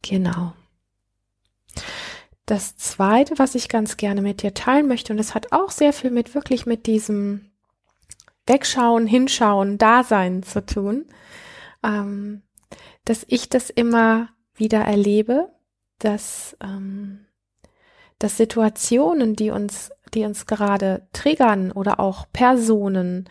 Genau. 0.01 0.53
Das 2.46 2.75
zweite, 2.75 3.38
was 3.38 3.55
ich 3.55 3.70
ganz 3.70 3.98
gerne 3.98 4.22
mit 4.22 4.41
dir 4.41 4.53
teilen 4.53 4.88
möchte, 4.88 5.13
und 5.13 5.20
es 5.20 5.36
hat 5.36 5.51
auch 5.51 5.72
sehr 5.72 5.93
viel 5.93 6.12
mit 6.12 6.36
wirklich 6.36 6.65
mit 6.65 6.86
diesem 6.86 7.51
Wegschauen, 8.46 9.08
Hinschauen, 9.08 9.77
Dasein 9.77 10.43
zu 10.43 10.65
tun, 10.65 11.05
ähm, 11.84 12.41
dass 13.05 13.25
ich 13.27 13.50
das 13.50 13.70
immer 13.70 14.29
wieder 14.55 14.81
erlebe, 14.81 15.50
dass, 16.00 16.58
ähm, 16.62 17.25
dass 18.24 18.38
Situationen, 18.38 19.36
die 19.36 19.50
uns, 19.50 19.92
die 20.13 20.25
uns 20.25 20.46
gerade 20.46 21.08
triggern 21.13 21.72
oder 21.72 22.00
auch 22.00 22.25
Personen, 22.32 23.28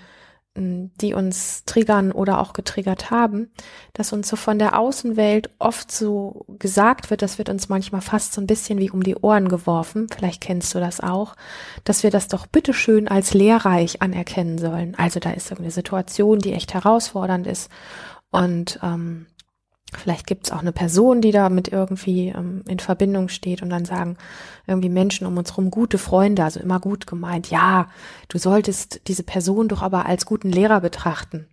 ähm, 0.57 0.91
die 1.01 1.15
uns 1.15 1.65
triggern 1.65 2.11
oder 2.11 2.41
auch 2.41 2.53
getriggert 2.53 3.11
haben, 3.11 3.53
dass 3.93 4.13
uns 4.13 4.29
so 4.29 4.35
von 4.35 4.59
der 4.59 4.79
Außenwelt 4.79 5.51
oft 5.61 5.93
so 5.93 6.45
gesagt 6.59 7.11
wird, 7.11 7.23
das 7.23 7.39
wird 7.39 7.49
uns 7.49 7.69
manchmal 7.69 8.01
fast 8.01 8.33
so 8.33 8.41
ein 8.41 8.49
bisschen 8.49 8.79
wie 8.81 8.91
um 8.91 9.03
die 9.03 9.15
Ohren 9.15 9.49
geworfen, 9.49 10.09
vielleicht 10.13 10.41
kennst 10.41 10.75
du 10.75 10.81
das 10.81 11.01
auch, 11.01 11.37
dass 11.85 12.03
wir 12.03 12.11
das 12.11 12.27
doch 12.27 12.47
bitteschön 12.47 13.07
als 13.07 13.33
lehrreich 13.33 14.03
anerkennen 14.03 14.59
sollen. 14.59 14.97
Also 14.97 15.21
da 15.21 15.31
ist 15.31 15.51
irgendeine 15.51 15.71
Situation, 15.71 16.41
die 16.41 16.53
echt 16.53 16.75
herausfordernd 16.75 17.47
ist 17.47 17.71
und 18.31 18.81
ähm, 18.83 19.27
vielleicht 19.97 20.27
gibt 20.27 20.47
es 20.47 20.53
auch 20.53 20.61
eine 20.61 20.73
Person, 20.73 21.21
die 21.21 21.33
damit 21.33 21.69
irgendwie 21.69 22.29
ähm, 22.29 22.63
in 22.69 22.79
Verbindung 22.79 23.29
steht 23.29 23.63
und 23.63 23.71
dann 23.71 23.85
sagen 23.85 24.17
irgendwie 24.67 24.89
Menschen 24.89 25.27
um 25.27 25.37
uns 25.37 25.57
rum 25.57 25.71
gute 25.71 25.99
Freunde, 25.99 26.45
also 26.45 26.61
immer 26.61 26.81
gut 26.81 27.07
gemeint, 27.07 27.51
ja, 27.51 27.89
du 28.29 28.39
solltest 28.39 29.03
diese 29.09 29.23
Person 29.23 29.69
doch 29.69 29.83
aber 29.83 30.07
als 30.07 30.27
guten 30.27 30.51
Lehrer 30.51 30.81
betrachten. 30.81 31.49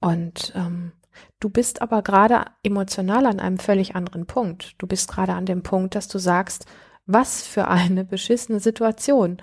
Und 0.00 0.52
ähm, 0.54 0.92
du 1.40 1.48
bist 1.48 1.80
aber 1.80 2.02
gerade 2.02 2.44
emotional 2.62 3.26
an 3.26 3.40
einem 3.40 3.58
völlig 3.58 3.96
anderen 3.96 4.26
Punkt. 4.26 4.74
Du 4.78 4.86
bist 4.86 5.08
gerade 5.08 5.32
an 5.32 5.46
dem 5.46 5.62
Punkt, 5.62 5.94
dass 5.94 6.08
du 6.08 6.18
sagst, 6.18 6.66
was 7.06 7.42
für 7.42 7.68
eine 7.68 8.04
beschissene 8.04 8.60
Situation, 8.60 9.38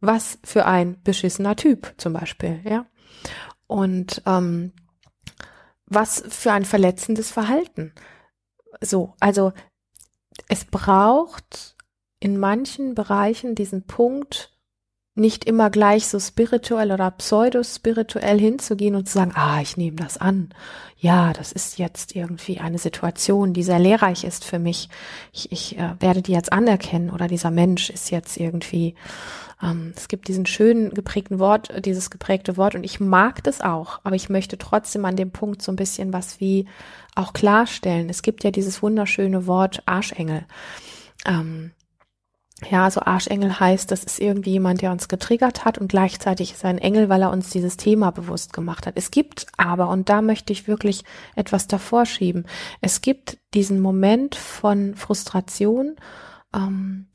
was 0.00 0.38
für 0.44 0.66
ein 0.66 0.96
beschissener 1.02 1.56
Typ 1.56 1.94
zum 1.98 2.12
Beispiel, 2.12 2.60
ja. 2.64 2.86
Und 3.66 4.22
ähm, 4.26 4.72
was 5.86 6.22
für 6.28 6.52
ein 6.52 6.64
verletzendes 6.64 7.30
Verhalten. 7.30 7.92
So, 8.80 9.14
also 9.20 9.52
es 10.48 10.64
braucht 10.64 11.76
in 12.20 12.38
manchen 12.38 12.94
Bereichen 12.94 13.54
diesen 13.54 13.86
Punkt, 13.86 14.55
nicht 15.16 15.44
immer 15.46 15.70
gleich 15.70 16.06
so 16.06 16.20
spirituell 16.20 16.92
oder 16.92 17.10
pseudo-spirituell 17.10 18.38
hinzugehen 18.38 18.94
und 18.94 19.08
zu 19.08 19.14
sagen, 19.14 19.32
ah, 19.34 19.60
ich 19.60 19.76
nehme 19.76 19.96
das 19.96 20.18
an. 20.18 20.50
Ja, 20.98 21.32
das 21.32 21.52
ist 21.52 21.78
jetzt 21.78 22.14
irgendwie 22.14 22.60
eine 22.60 22.78
Situation, 22.78 23.52
die 23.52 23.62
sehr 23.62 23.78
lehrreich 23.78 24.24
ist 24.24 24.44
für 24.44 24.58
mich. 24.58 24.88
Ich, 25.32 25.50
ich 25.52 25.78
äh, 25.78 25.94
werde 26.00 26.22
die 26.22 26.32
jetzt 26.32 26.52
anerkennen 26.52 27.10
oder 27.10 27.28
dieser 27.28 27.50
Mensch 27.50 27.90
ist 27.90 28.10
jetzt 28.10 28.36
irgendwie 28.36 28.94
ähm, 29.62 29.94
es 29.96 30.08
gibt 30.08 30.28
diesen 30.28 30.46
schönen 30.46 30.90
geprägten 30.92 31.38
Wort, 31.38 31.72
dieses 31.84 32.10
geprägte 32.10 32.56
Wort 32.56 32.74
und 32.74 32.84
ich 32.84 33.00
mag 33.00 33.42
das 33.44 33.60
auch, 33.60 34.00
aber 34.04 34.16
ich 34.16 34.28
möchte 34.28 34.58
trotzdem 34.58 35.04
an 35.04 35.16
dem 35.16 35.30
Punkt 35.30 35.62
so 35.62 35.72
ein 35.72 35.76
bisschen 35.76 36.12
was 36.12 36.40
wie 36.40 36.66
auch 37.14 37.32
klarstellen. 37.32 38.10
Es 38.10 38.22
gibt 38.22 38.44
ja 38.44 38.50
dieses 38.50 38.82
wunderschöne 38.82 39.46
Wort 39.46 39.82
Arschengel. 39.86 40.44
Ähm, 41.24 41.72
ja, 42.64 42.84
also 42.84 43.02
Arschengel 43.02 43.60
heißt, 43.60 43.90
das 43.90 44.02
ist 44.02 44.18
irgendwie 44.18 44.52
jemand, 44.52 44.80
der 44.80 44.90
uns 44.90 45.08
getriggert 45.08 45.66
hat 45.66 45.76
und 45.76 45.88
gleichzeitig 45.88 46.52
ist 46.52 46.64
er 46.64 46.70
ein 46.70 46.78
Engel, 46.78 47.10
weil 47.10 47.20
er 47.20 47.30
uns 47.30 47.50
dieses 47.50 47.76
Thema 47.76 48.12
bewusst 48.12 48.54
gemacht 48.54 48.86
hat. 48.86 48.94
Es 48.96 49.10
gibt 49.10 49.46
aber, 49.58 49.90
und 49.90 50.08
da 50.08 50.22
möchte 50.22 50.54
ich 50.54 50.66
wirklich 50.66 51.04
etwas 51.34 51.66
davor 51.66 52.06
schieben, 52.06 52.46
es 52.80 53.02
gibt 53.02 53.38
diesen 53.52 53.80
Moment 53.80 54.36
von 54.36 54.94
Frustration, 54.94 55.96
ähm, 56.54 57.08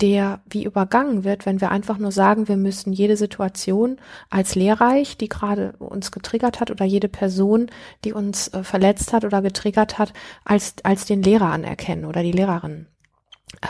der 0.00 0.42
wie 0.48 0.62
übergangen 0.62 1.24
wird, 1.24 1.44
wenn 1.44 1.60
wir 1.60 1.72
einfach 1.72 1.98
nur 1.98 2.12
sagen, 2.12 2.46
wir 2.46 2.56
müssen 2.56 2.92
jede 2.92 3.16
Situation 3.16 4.00
als 4.30 4.54
lehrreich, 4.54 5.16
die 5.16 5.28
gerade 5.28 5.72
uns 5.80 6.12
getriggert 6.12 6.60
hat 6.60 6.70
oder 6.70 6.84
jede 6.84 7.08
Person, 7.08 7.68
die 8.04 8.12
uns 8.12 8.46
äh, 8.48 8.62
verletzt 8.62 9.12
hat 9.12 9.24
oder 9.24 9.42
getriggert 9.42 9.98
hat, 9.98 10.12
als, 10.44 10.76
als 10.84 11.04
den 11.04 11.20
Lehrer 11.20 11.50
anerkennen 11.50 12.04
oder 12.04 12.22
die 12.22 12.30
Lehrerin. 12.30 12.86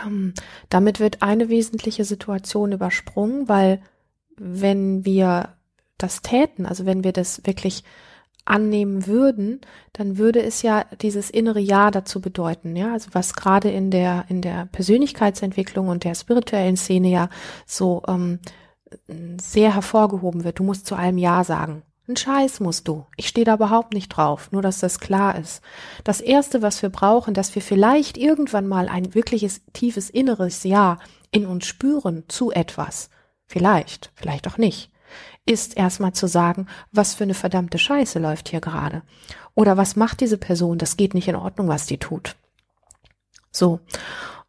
Ähm, 0.05 0.35
damit 0.69 1.01
wird 1.01 1.23
eine 1.23 1.49
wesentliche 1.49 2.05
Situation 2.05 2.73
übersprungen, 2.73 3.49
weil 3.49 3.81
wenn 4.37 5.05
wir 5.05 5.55
das 5.99 6.23
täten, 6.23 6.67
also 6.67 6.87
wenn 6.87 7.05
wir 7.05 7.13
das 7.13 7.43
wirklich 7.45 7.85
annehmen 8.45 9.07
würden, 9.07 9.61
dann 9.93 10.17
würde 10.17 10.43
es 10.43 10.63
ja 10.63 10.87
dieses 11.03 11.29
innere 11.29 11.61
Ja 11.61 11.91
dazu 11.91 12.21
bedeuten, 12.21 12.77
ja, 12.77 12.93
also 12.93 13.11
was 13.13 13.35
gerade 13.35 13.71
in 13.71 13.91
der 13.91 14.25
in 14.29 14.41
der 14.41 14.67
Persönlichkeitsentwicklung 14.67 15.89
und 15.89 16.05
der 16.05 16.15
spirituellen 16.15 16.77
Szene 16.77 17.09
ja 17.09 17.29
so 17.67 18.03
ähm, 18.09 18.39
sehr 19.39 19.75
hervorgehoben 19.75 20.45
wird. 20.45 20.59
Du 20.59 20.63
musst 20.63 20.87
zu 20.87 20.95
allem 20.95 21.19
Ja 21.19 21.45
sagen. 21.45 21.83
Ein 22.09 22.17
Scheiß 22.17 22.61
musst 22.61 22.89
du. 22.89 23.07
Ich 23.17 23.29
stehe 23.29 23.45
da 23.45 23.55
überhaupt 23.55 23.93
nicht 23.93 24.09
drauf, 24.09 24.51
nur 24.51 24.63
dass 24.63 24.81
das 24.81 24.99
klar 24.99 25.39
ist. 25.39 25.61
Das 26.05 26.21
erste, 26.21 26.63
was 26.63 26.81
wir 26.81 26.89
brauchen, 26.89 27.35
dass 27.35 27.55
wir 27.55 27.61
vielleicht 27.61 28.17
irgendwann 28.17 28.67
mal 28.67 28.89
ein 28.89 29.15
wirkliches 29.15 29.61
tiefes 29.75 30.09
inneres 30.09 30.65
Ja 30.65 30.99
in 31.31 31.47
uns 31.47 31.67
spüren 31.67 32.25
zu 32.29 32.51
etwas. 32.51 33.11
Vielleicht, 33.47 34.11
vielleicht 34.15 34.49
auch 34.49 34.59
nicht 34.59 34.91
ist 35.49 35.77
erstmal 35.79 36.13
zu 36.13 36.27
sagen, 36.27 36.67
was 36.93 37.15
für 37.15 37.25
eine 37.25 37.35
verdammte 37.35 37.79
Scheiße 37.79 38.19
läuft 38.19 38.51
hier 38.51 38.61
gerade. 38.61 39.03
Oder 39.55 39.77
was 39.77 39.97
macht 39.97 40.21
diese 40.21 40.37
Person? 40.37 40.77
Das 40.77 40.97
geht 40.97 41.15
nicht 41.15 41.29
in 41.29 41.37
Ordnung, 41.37 41.69
was 41.69 41.87
die 41.87 41.97
tut. 41.97 42.37
So. 43.51 43.81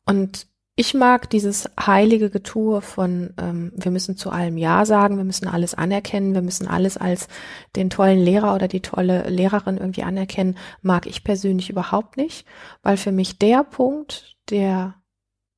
Und 0.05 0.47
ich 0.79 0.93
mag 0.93 1.29
dieses 1.29 1.69
heilige 1.77 2.29
Getue 2.29 2.79
von, 2.79 3.33
ähm, 3.37 3.73
wir 3.75 3.91
müssen 3.91 4.15
zu 4.15 4.29
allem 4.29 4.55
Ja 4.55 4.85
sagen, 4.85 5.17
wir 5.17 5.25
müssen 5.25 5.49
alles 5.49 5.73
anerkennen, 5.73 6.33
wir 6.33 6.41
müssen 6.41 6.69
alles 6.69 6.95
als 6.95 7.27
den 7.75 7.89
tollen 7.89 8.23
Lehrer 8.23 8.55
oder 8.55 8.69
die 8.69 8.79
tolle 8.79 9.29
Lehrerin 9.29 9.75
irgendwie 9.75 10.03
anerkennen, 10.03 10.57
mag 10.81 11.05
ich 11.05 11.25
persönlich 11.25 11.69
überhaupt 11.69 12.15
nicht, 12.15 12.47
weil 12.81 12.95
für 12.95 13.11
mich 13.11 13.37
der 13.37 13.65
Punkt, 13.65 14.37
der 14.49 14.95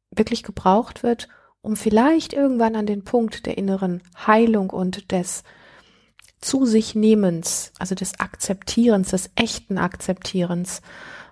wirklich 0.09 0.41
gebraucht 0.41 1.03
wird, 1.03 1.27
um 1.61 1.75
vielleicht 1.75 2.33
irgendwann 2.33 2.75
an 2.75 2.87
den 2.87 3.03
Punkt 3.03 3.45
der 3.45 3.59
inneren 3.59 4.01
Heilung 4.25 4.71
und 4.71 5.11
des 5.11 5.43
zu 6.39 6.65
sich 6.65 6.95
Nehmens, 6.95 7.73
also 7.77 7.93
des 7.93 8.19
Akzeptierens, 8.19 9.09
des 9.09 9.29
echten 9.35 9.77
Akzeptierens, 9.77 10.81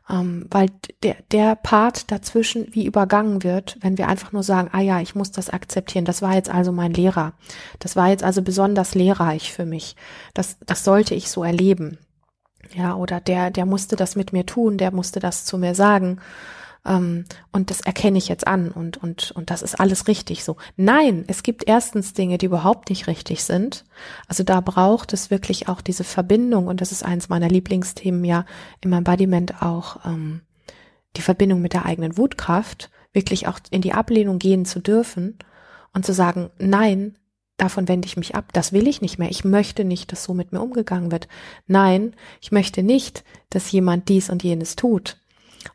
ähm, 0.10 0.48
weil 0.50 0.70
der, 1.04 1.18
der 1.32 1.56
Part 1.56 2.12
dazwischen 2.12 2.68
wie 2.74 2.86
übergangen 2.86 3.44
wird, 3.44 3.78
wenn 3.82 3.98
wir 3.98 4.08
einfach 4.08 4.32
nur 4.32 4.44
sagen, 4.44 4.70
ah 4.72 4.82
ja, 4.82 5.00
ich 5.00 5.16
muss 5.16 5.32
das 5.32 5.50
akzeptieren, 5.50 6.06
das 6.06 6.22
war 6.22 6.34
jetzt 6.34 6.50
also 6.50 6.72
mein 6.72 6.94
Lehrer, 6.94 7.34
das 7.80 7.96
war 7.96 8.10
jetzt 8.10 8.24
also 8.24 8.42
besonders 8.42 8.96
lehrreich 8.96 9.54
für 9.54 9.66
mich, 9.66 9.96
das, 10.34 10.58
das 10.66 10.84
sollte 10.84 11.16
ich 11.16 11.30
so 11.30 11.44
erleben. 11.44 11.98
Ja, 12.76 12.96
oder 12.96 13.20
der, 13.20 13.52
der 13.52 13.66
musste 13.66 13.96
das 13.96 14.16
mit 14.16 14.34
mir 14.34 14.46
tun, 14.46 14.78
der 14.78 14.92
musste 14.92 15.20
das 15.20 15.46
zu 15.46 15.58
mir 15.58 15.74
sagen. 15.74 16.20
Ähm, 16.86 17.26
und 17.52 17.70
das 17.70 17.82
erkenne 17.82 18.18
ich 18.18 18.28
jetzt 18.28 18.48
an 18.48 18.72
und, 18.72 18.98
und, 18.98 19.32
und 19.32 19.50
das 19.50 19.62
ist 19.62 19.80
alles 19.80 20.08
richtig 20.08 20.44
so. 20.44 20.58
Nein, 20.76 21.26
es 21.28 21.44
gibt 21.44 21.68
erstens 21.68 22.14
Dinge, 22.14 22.38
die 22.38 22.46
überhaupt 22.46 22.90
nicht 22.90 23.08
richtig 23.08 23.44
sind. 23.44 23.86
Also 24.28 24.44
da 24.44 24.62
braucht 24.62 25.14
es 25.14 25.30
wirklich 25.30 25.68
auch 25.68 25.82
diese 25.82 26.04
Verbindung 26.04 26.68
und 26.68 26.82
das 26.82 26.92
ist 26.92 27.04
eins 27.04 27.30
meiner 27.30 27.50
Lieblingsthemen 27.50 28.24
ja 28.24 28.46
im 28.82 28.94
Embodiment 28.94 29.62
auch 29.62 30.06
ähm, 30.06 30.42
die 31.16 31.22
Verbindung 31.22 31.62
mit 31.62 31.74
der 31.74 31.86
eigenen 31.86 32.18
Wutkraft, 32.18 32.90
wirklich 33.14 33.48
auch 33.48 33.60
in 33.72 33.82
die 33.82 33.94
Ablehnung 33.94 34.40
gehen 34.40 34.66
zu 34.66 34.80
dürfen 34.80 35.40
und 35.94 36.06
zu 36.06 36.14
sagen, 36.14 36.50
nein, 36.60 37.18
davon 37.58 37.88
wende 37.88 38.06
ich 38.06 38.16
mich 38.16 38.36
ab, 38.36 38.54
das 38.54 38.72
will 38.72 38.88
ich 38.88 39.02
nicht 39.02 39.20
mehr, 39.20 39.30
ich 39.30 39.44
möchte 39.44 39.84
nicht, 39.84 40.12
dass 40.12 40.24
so 40.24 40.34
mit 40.34 40.54
mir 40.54 40.62
umgegangen 40.62 41.12
wird. 41.12 41.28
Nein, 41.68 42.16
ich 42.42 42.52
möchte 42.52 42.84
nicht, 42.84 43.24
dass 43.50 43.72
jemand 43.72 44.08
dies 44.08 44.30
und 44.30 44.44
jenes 44.44 44.76
tut. 44.76 45.18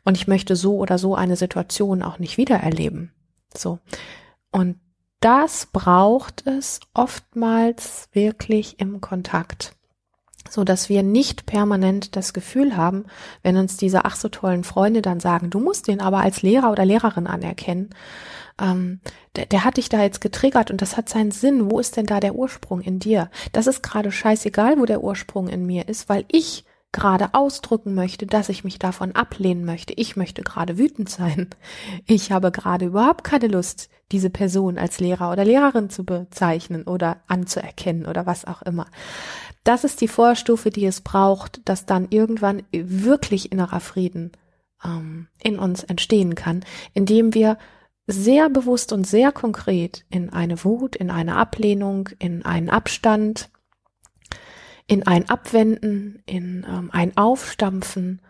Und 0.03 0.17
ich 0.17 0.27
möchte 0.27 0.55
so 0.55 0.77
oder 0.77 0.97
so 0.97 1.15
eine 1.15 1.35
Situation 1.35 2.01
auch 2.01 2.19
nicht 2.19 2.37
wiedererleben. 2.37 3.11
So. 3.55 3.79
Und 4.51 4.79
das 5.19 5.67
braucht 5.71 6.45
es 6.45 6.79
oftmals 6.93 8.09
wirklich 8.11 8.79
im 8.79 9.01
Kontakt. 9.01 9.75
So 10.47 10.63
dass 10.63 10.89
wir 10.89 11.01
nicht 11.01 11.47
permanent 11.47 12.15
das 12.15 12.31
Gefühl 12.31 12.77
haben, 12.77 13.05
wenn 13.41 13.57
uns 13.57 13.77
diese 13.77 14.05
ach 14.05 14.15
so 14.15 14.29
tollen 14.29 14.63
Freunde 14.63 15.01
dann 15.01 15.19
sagen, 15.19 15.49
du 15.49 15.59
musst 15.59 15.87
den 15.87 16.01
aber 16.01 16.19
als 16.19 16.43
Lehrer 16.43 16.71
oder 16.71 16.85
Lehrerin 16.85 17.25
anerkennen, 17.25 17.89
ähm, 18.61 18.99
der, 19.35 19.47
der 19.47 19.63
hat 19.63 19.77
dich 19.77 19.89
da 19.89 20.01
jetzt 20.01 20.21
getriggert 20.21 20.71
und 20.71 20.81
das 20.81 20.97
hat 20.97 21.09
seinen 21.09 21.31
Sinn. 21.31 21.71
Wo 21.71 21.79
ist 21.79 21.97
denn 21.97 22.05
da 22.05 22.19
der 22.19 22.35
Ursprung 22.35 22.81
in 22.81 22.99
dir? 22.99 23.29
Das 23.51 23.67
ist 23.67 23.81
gerade 23.81 24.11
scheißegal, 24.11 24.79
wo 24.79 24.85
der 24.85 25.03
Ursprung 25.03 25.47
in 25.47 25.65
mir 25.65 25.87
ist, 25.87 26.07
weil 26.07 26.25
ich 26.27 26.63
gerade 26.95 27.33
ausdrücken 27.33 27.93
möchte, 27.93 28.25
dass 28.25 28.47
ich 28.49 28.63
mich 28.63 28.79
davon 28.79 29.11
ablehnen 29.11 29.65
möchte. 29.65 29.93
Ich 29.93 30.15
möchte 30.15 30.41
gerade 30.41 30.77
wütend 30.77 31.09
sein. 31.09 31.49
Ich 32.07 32.31
habe 32.31 32.51
gerade 32.51 32.85
überhaupt 32.85 33.23
keine 33.23 33.47
Lust, 33.47 33.89
diese 34.11 34.29
Person 34.29 34.77
als 34.77 34.99
Lehrer 34.99 35.31
oder 35.31 35.43
Lehrerin 35.43 35.89
zu 35.89 36.05
bezeichnen 36.05 36.83
oder 36.83 37.17
anzuerkennen 37.27 38.05
oder 38.05 38.25
was 38.25 38.45
auch 38.45 38.61
immer. 38.61 38.87
Das 39.63 39.83
ist 39.83 39.99
die 40.01 40.07
Vorstufe, 40.07 40.69
die 40.69 40.85
es 40.85 41.01
braucht, 41.01 41.67
dass 41.67 41.85
dann 41.85 42.07
irgendwann 42.11 42.63
wirklich 42.71 43.51
innerer 43.51 43.81
Frieden 43.81 44.31
ähm, 44.83 45.27
in 45.43 45.59
uns 45.59 45.83
entstehen 45.83 46.35
kann, 46.35 46.63
indem 46.93 47.33
wir 47.33 47.57
sehr 48.07 48.49
bewusst 48.49 48.93
und 48.93 49.05
sehr 49.05 49.31
konkret 49.31 50.05
in 50.09 50.29
eine 50.29 50.63
Wut, 50.63 50.95
in 50.95 51.09
eine 51.09 51.35
Ablehnung, 51.35 52.09
in 52.19 52.45
einen 52.45 52.69
Abstand, 52.69 53.49
in 54.87 55.05
ein 55.07 55.29
Abwenden, 55.29 56.21
in 56.25 56.65
ähm, 56.67 56.89
ein 56.91 57.17
Aufstampfen, 57.17 58.21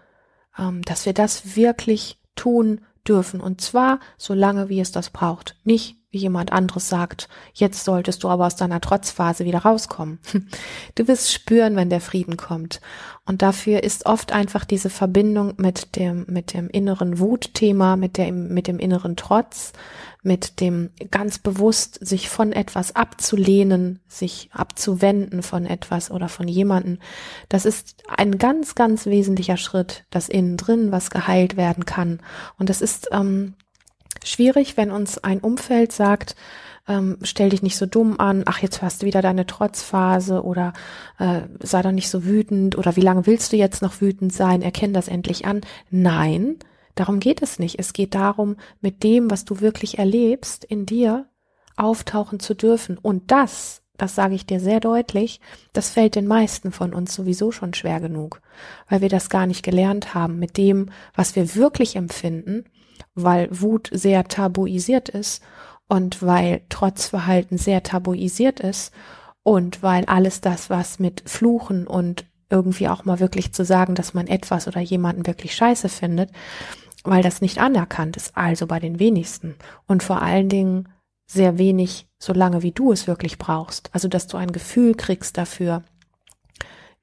ähm, 0.57 0.81
dass 0.83 1.05
wir 1.05 1.13
das 1.13 1.55
wirklich 1.55 2.19
tun 2.35 2.81
dürfen. 3.07 3.41
Und 3.41 3.61
zwar 3.61 3.99
so 4.17 4.33
lange, 4.33 4.69
wie 4.69 4.79
es 4.79 4.91
das 4.91 5.09
braucht. 5.09 5.55
Nicht 5.63 5.97
wie 6.15 6.19
jemand 6.19 6.53
anderes 6.53 6.87
sagt, 6.87 7.27
jetzt 7.53 7.83
solltest 7.83 8.23
du 8.23 8.29
aber 8.29 8.47
aus 8.47 8.55
deiner 8.55 8.79
Trotzphase 8.79 9.43
wieder 9.43 9.59
rauskommen. 9.59 10.17
Du 10.95 11.09
wirst 11.09 11.33
spüren, 11.33 11.75
wenn 11.75 11.89
der 11.89 11.99
Frieden 11.99 12.37
kommt. 12.37 12.79
Und 13.25 13.41
dafür 13.41 13.83
ist 13.83 14.05
oft 14.05 14.31
einfach 14.31 14.63
diese 14.63 14.89
Verbindung 14.89 15.55
mit 15.57 15.97
dem, 15.97 16.25
mit 16.29 16.53
dem 16.53 16.69
inneren 16.69 17.19
Wutthema, 17.19 17.97
mit 17.97 18.17
dem, 18.17 18.53
mit 18.53 18.67
dem 18.67 18.79
inneren 18.79 19.17
Trotz, 19.17 19.73
mit 20.23 20.61
dem 20.61 20.89
ganz 21.11 21.37
bewusst 21.37 21.99
sich 22.05 22.29
von 22.29 22.53
etwas 22.53 22.95
abzulehnen, 22.95 23.99
sich 24.07 24.49
abzuwenden 24.53 25.43
von 25.43 25.65
etwas 25.65 26.11
oder 26.11 26.29
von 26.29 26.47
jemanden. 26.47 26.99
Das 27.49 27.65
ist 27.65 28.03
ein 28.07 28.37
ganz, 28.37 28.75
ganz 28.75 29.05
wesentlicher 29.05 29.57
Schritt, 29.57 30.05
das 30.11 30.29
innen 30.29 30.55
drin, 30.55 30.93
was 30.93 31.09
geheilt 31.09 31.57
werden 31.57 31.85
kann. 31.85 32.21
Und 32.57 32.69
das 32.69 32.81
ist, 32.81 33.09
ähm, 33.11 33.55
schwierig, 34.25 34.77
wenn 34.77 34.91
uns 34.91 35.17
ein 35.17 35.39
Umfeld 35.39 35.91
sagt, 35.91 36.35
ähm, 36.87 37.17
stell 37.23 37.49
dich 37.49 37.63
nicht 37.63 37.77
so 37.77 37.85
dumm 37.85 38.19
an, 38.19 38.43
ach, 38.45 38.61
jetzt 38.61 38.81
hast 38.81 39.01
du 39.01 39.05
wieder 39.05 39.21
deine 39.21 39.45
Trotzphase 39.45 40.43
oder 40.43 40.73
äh, 41.17 41.41
sei 41.59 41.81
doch 41.81 41.91
nicht 41.91 42.09
so 42.09 42.25
wütend 42.25 42.77
oder 42.77 42.95
wie 42.95 43.01
lange 43.01 43.25
willst 43.25 43.51
du 43.53 43.57
jetzt 43.57 43.81
noch 43.81 44.01
wütend 44.01 44.33
sein, 44.33 44.61
erkenn 44.61 44.93
das 44.93 45.07
endlich 45.07 45.45
an. 45.45 45.61
Nein, 45.89 46.57
darum 46.93 47.19
geht 47.19 47.41
es 47.41 47.59
nicht. 47.59 47.79
Es 47.79 47.93
geht 47.93 48.13
darum, 48.13 48.55
mit 48.81 49.03
dem, 49.03 49.31
was 49.31 49.45
du 49.45 49.61
wirklich 49.61 49.97
erlebst, 49.97 50.63
in 50.63 50.85
dir 50.85 51.27
auftauchen 51.75 52.39
zu 52.39 52.53
dürfen. 52.53 52.97
Und 52.97 53.31
das, 53.31 53.81
das 53.97 54.15
sage 54.15 54.35
ich 54.35 54.45
dir 54.45 54.59
sehr 54.59 54.79
deutlich, 54.79 55.41
das 55.73 55.89
fällt 55.89 56.15
den 56.15 56.27
meisten 56.27 56.71
von 56.71 56.93
uns 56.93 57.15
sowieso 57.15 57.51
schon 57.51 57.73
schwer 57.73 57.99
genug, 57.99 58.41
weil 58.89 59.01
wir 59.01 59.09
das 59.09 59.29
gar 59.29 59.47
nicht 59.47 59.63
gelernt 59.63 60.13
haben, 60.13 60.37
mit 60.37 60.57
dem, 60.57 60.89
was 61.15 61.35
wir 61.35 61.55
wirklich 61.55 61.95
empfinden, 61.95 62.65
weil 63.15 63.47
Wut 63.51 63.89
sehr 63.91 64.25
tabuisiert 64.25 65.09
ist 65.09 65.41
und 65.87 66.21
weil 66.21 66.61
Trotzverhalten 66.69 67.57
sehr 67.57 67.83
tabuisiert 67.83 68.59
ist 68.59 68.93
und 69.43 69.81
weil 69.83 70.05
alles 70.05 70.41
das, 70.41 70.69
was 70.69 70.99
mit 70.99 71.23
Fluchen 71.25 71.87
und 71.87 72.25
irgendwie 72.49 72.87
auch 72.87 73.05
mal 73.05 73.19
wirklich 73.19 73.53
zu 73.53 73.65
sagen, 73.65 73.95
dass 73.95 74.13
man 74.13 74.27
etwas 74.27 74.67
oder 74.67 74.81
jemanden 74.81 75.25
wirklich 75.25 75.55
scheiße 75.55 75.89
findet, 75.89 76.31
weil 77.03 77.23
das 77.23 77.41
nicht 77.41 77.59
anerkannt 77.59 78.17
ist, 78.17 78.35
also 78.37 78.67
bei 78.67 78.79
den 78.79 78.99
wenigsten 78.99 79.55
und 79.87 80.03
vor 80.03 80.21
allen 80.21 80.49
Dingen 80.49 80.89
sehr 81.27 81.57
wenig, 81.57 82.07
so 82.19 82.33
lange 82.33 82.61
wie 82.61 82.71
du 82.71 82.91
es 82.91 83.07
wirklich 83.07 83.37
brauchst. 83.37 83.89
Also, 83.93 84.07
dass 84.07 84.27
du 84.27 84.37
ein 84.37 84.51
Gefühl 84.51 84.93
kriegst 84.95 85.37
dafür, 85.37 85.83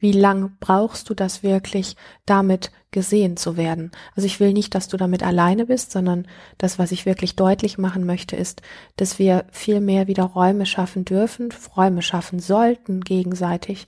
wie 0.02 0.12
lang 0.12 0.56
brauchst 0.58 1.08
du 1.08 1.14
das 1.14 1.44
wirklich, 1.44 1.96
damit 2.26 2.72
gesehen 2.90 3.36
zu 3.36 3.56
werden? 3.56 3.92
Also 4.16 4.26
ich 4.26 4.40
will 4.40 4.52
nicht, 4.52 4.74
dass 4.74 4.88
du 4.88 4.96
damit 4.96 5.22
alleine 5.22 5.66
bist, 5.66 5.92
sondern 5.92 6.26
das, 6.58 6.76
was 6.76 6.90
ich 6.90 7.06
wirklich 7.06 7.36
deutlich 7.36 7.78
machen 7.78 8.04
möchte, 8.04 8.34
ist, 8.34 8.62
dass 8.96 9.20
wir 9.20 9.44
viel 9.52 9.80
mehr 9.80 10.08
wieder 10.08 10.24
Räume 10.24 10.66
schaffen 10.66 11.04
dürfen, 11.04 11.50
Räume 11.76 12.02
schaffen 12.02 12.40
sollten 12.40 13.02
gegenseitig, 13.02 13.86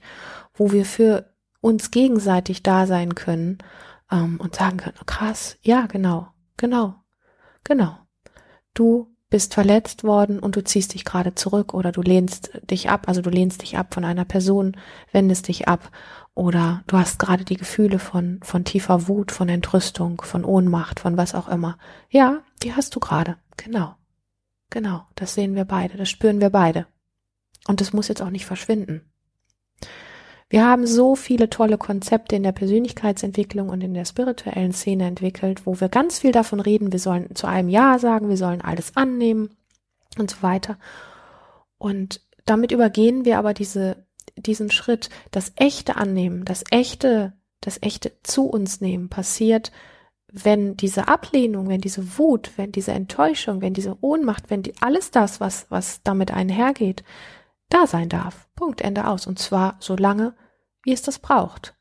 wo 0.53 0.71
wir 0.71 0.85
für 0.85 1.33
uns 1.59 1.91
gegenseitig 1.91 2.63
da 2.63 2.87
sein 2.87 3.13
können 3.15 3.57
ähm, 4.09 4.39
und 4.41 4.55
sagen 4.55 4.77
können, 4.77 4.95
krass, 5.05 5.57
ja, 5.63 5.85
genau, 5.85 6.29
genau, 6.55 6.95
genau. 7.65 7.97
Du 8.73 9.14
bist 9.35 9.53
verletzt 9.53 10.05
worden 10.05 10.39
und 10.39 10.55
du 10.55 10.63
ziehst 10.63 10.93
dich 10.93 11.03
gerade 11.03 11.35
zurück 11.35 11.73
oder 11.73 11.91
du 11.91 12.01
lehnst 12.01 12.51
dich 12.71 12.89
ab, 12.89 13.09
also 13.09 13.21
du 13.21 13.29
lehnst 13.29 13.63
dich 13.63 13.77
ab 13.77 13.93
von 13.93 14.05
einer 14.05 14.23
Person, 14.23 14.77
wendest 15.11 15.49
dich 15.49 15.67
ab 15.67 15.91
oder 16.35 16.83
du 16.87 16.95
hast 16.97 17.19
gerade 17.19 17.43
die 17.43 17.57
Gefühle 17.57 17.99
von, 17.99 18.39
von 18.43 18.63
tiefer 18.63 19.09
Wut, 19.09 19.33
von 19.33 19.49
Entrüstung, 19.49 20.21
von 20.21 20.45
Ohnmacht, 20.45 21.01
von 21.01 21.17
was 21.17 21.35
auch 21.35 21.49
immer. 21.49 21.77
Ja, 22.09 22.43
die 22.63 22.75
hast 22.75 22.95
du 22.95 23.01
gerade. 23.01 23.35
Genau. 23.57 23.95
Genau. 24.69 25.01
Das 25.15 25.33
sehen 25.33 25.53
wir 25.53 25.65
beide. 25.65 25.97
Das 25.97 26.07
spüren 26.07 26.39
wir 26.39 26.49
beide. 26.49 26.87
Und 27.67 27.81
das 27.81 27.91
muss 27.91 28.07
jetzt 28.07 28.21
auch 28.21 28.29
nicht 28.29 28.45
verschwinden. 28.45 29.01
Wir 30.49 30.65
haben 30.65 30.85
so 30.85 31.15
viele 31.15 31.49
tolle 31.49 31.77
Konzepte 31.77 32.35
in 32.35 32.43
der 32.43 32.51
Persönlichkeitsentwicklung 32.51 33.69
und 33.69 33.81
in 33.81 33.93
der 33.93 34.05
spirituellen 34.05 34.73
Szene 34.73 35.07
entwickelt, 35.07 35.65
wo 35.65 35.79
wir 35.79 35.89
ganz 35.89 36.19
viel 36.19 36.31
davon 36.31 36.59
reden, 36.59 36.91
wir 36.91 36.99
sollen 36.99 37.35
zu 37.35 37.47
einem 37.47 37.69
Ja 37.69 37.97
sagen, 37.97 38.29
wir 38.29 38.37
sollen 38.37 38.61
alles 38.61 38.95
annehmen 38.95 39.49
und 40.19 40.29
so 40.29 40.37
weiter. 40.41 40.77
Und 41.77 42.21
damit 42.45 42.71
übergehen 42.71 43.25
wir 43.25 43.39
aber 43.39 43.53
diese, 43.53 44.05
diesen 44.37 44.69
Schritt, 44.69 45.09
das 45.31 45.51
echte 45.55 45.95
Annehmen, 45.95 46.45
das 46.45 46.63
echte, 46.69 47.33
das 47.59 47.79
echte 47.81 48.11
zu 48.21 48.45
uns 48.45 48.81
nehmen 48.81 49.09
passiert, 49.09 49.71
wenn 50.31 50.75
diese 50.77 51.07
Ablehnung, 51.07 51.69
wenn 51.69 51.81
diese 51.81 52.17
Wut, 52.17 52.51
wenn 52.57 52.71
diese 52.71 52.91
Enttäuschung, 52.91 53.61
wenn 53.61 53.73
diese 53.73 53.97
Ohnmacht, 54.01 54.49
wenn 54.49 54.61
die, 54.61 54.73
alles 54.81 55.09
das, 55.09 55.39
was, 55.39 55.65
was 55.69 56.03
damit 56.03 56.31
einhergeht, 56.31 57.03
da 57.69 57.87
sein 57.87 58.09
darf. 58.09 58.47
Punkt, 58.55 58.81
Ende 58.81 59.07
aus. 59.07 59.27
Und 59.27 59.39
zwar 59.39 59.77
so 59.79 59.95
lange, 59.95 60.33
wie 60.83 60.93
es 60.93 61.01
das 61.01 61.19
braucht. 61.19 61.75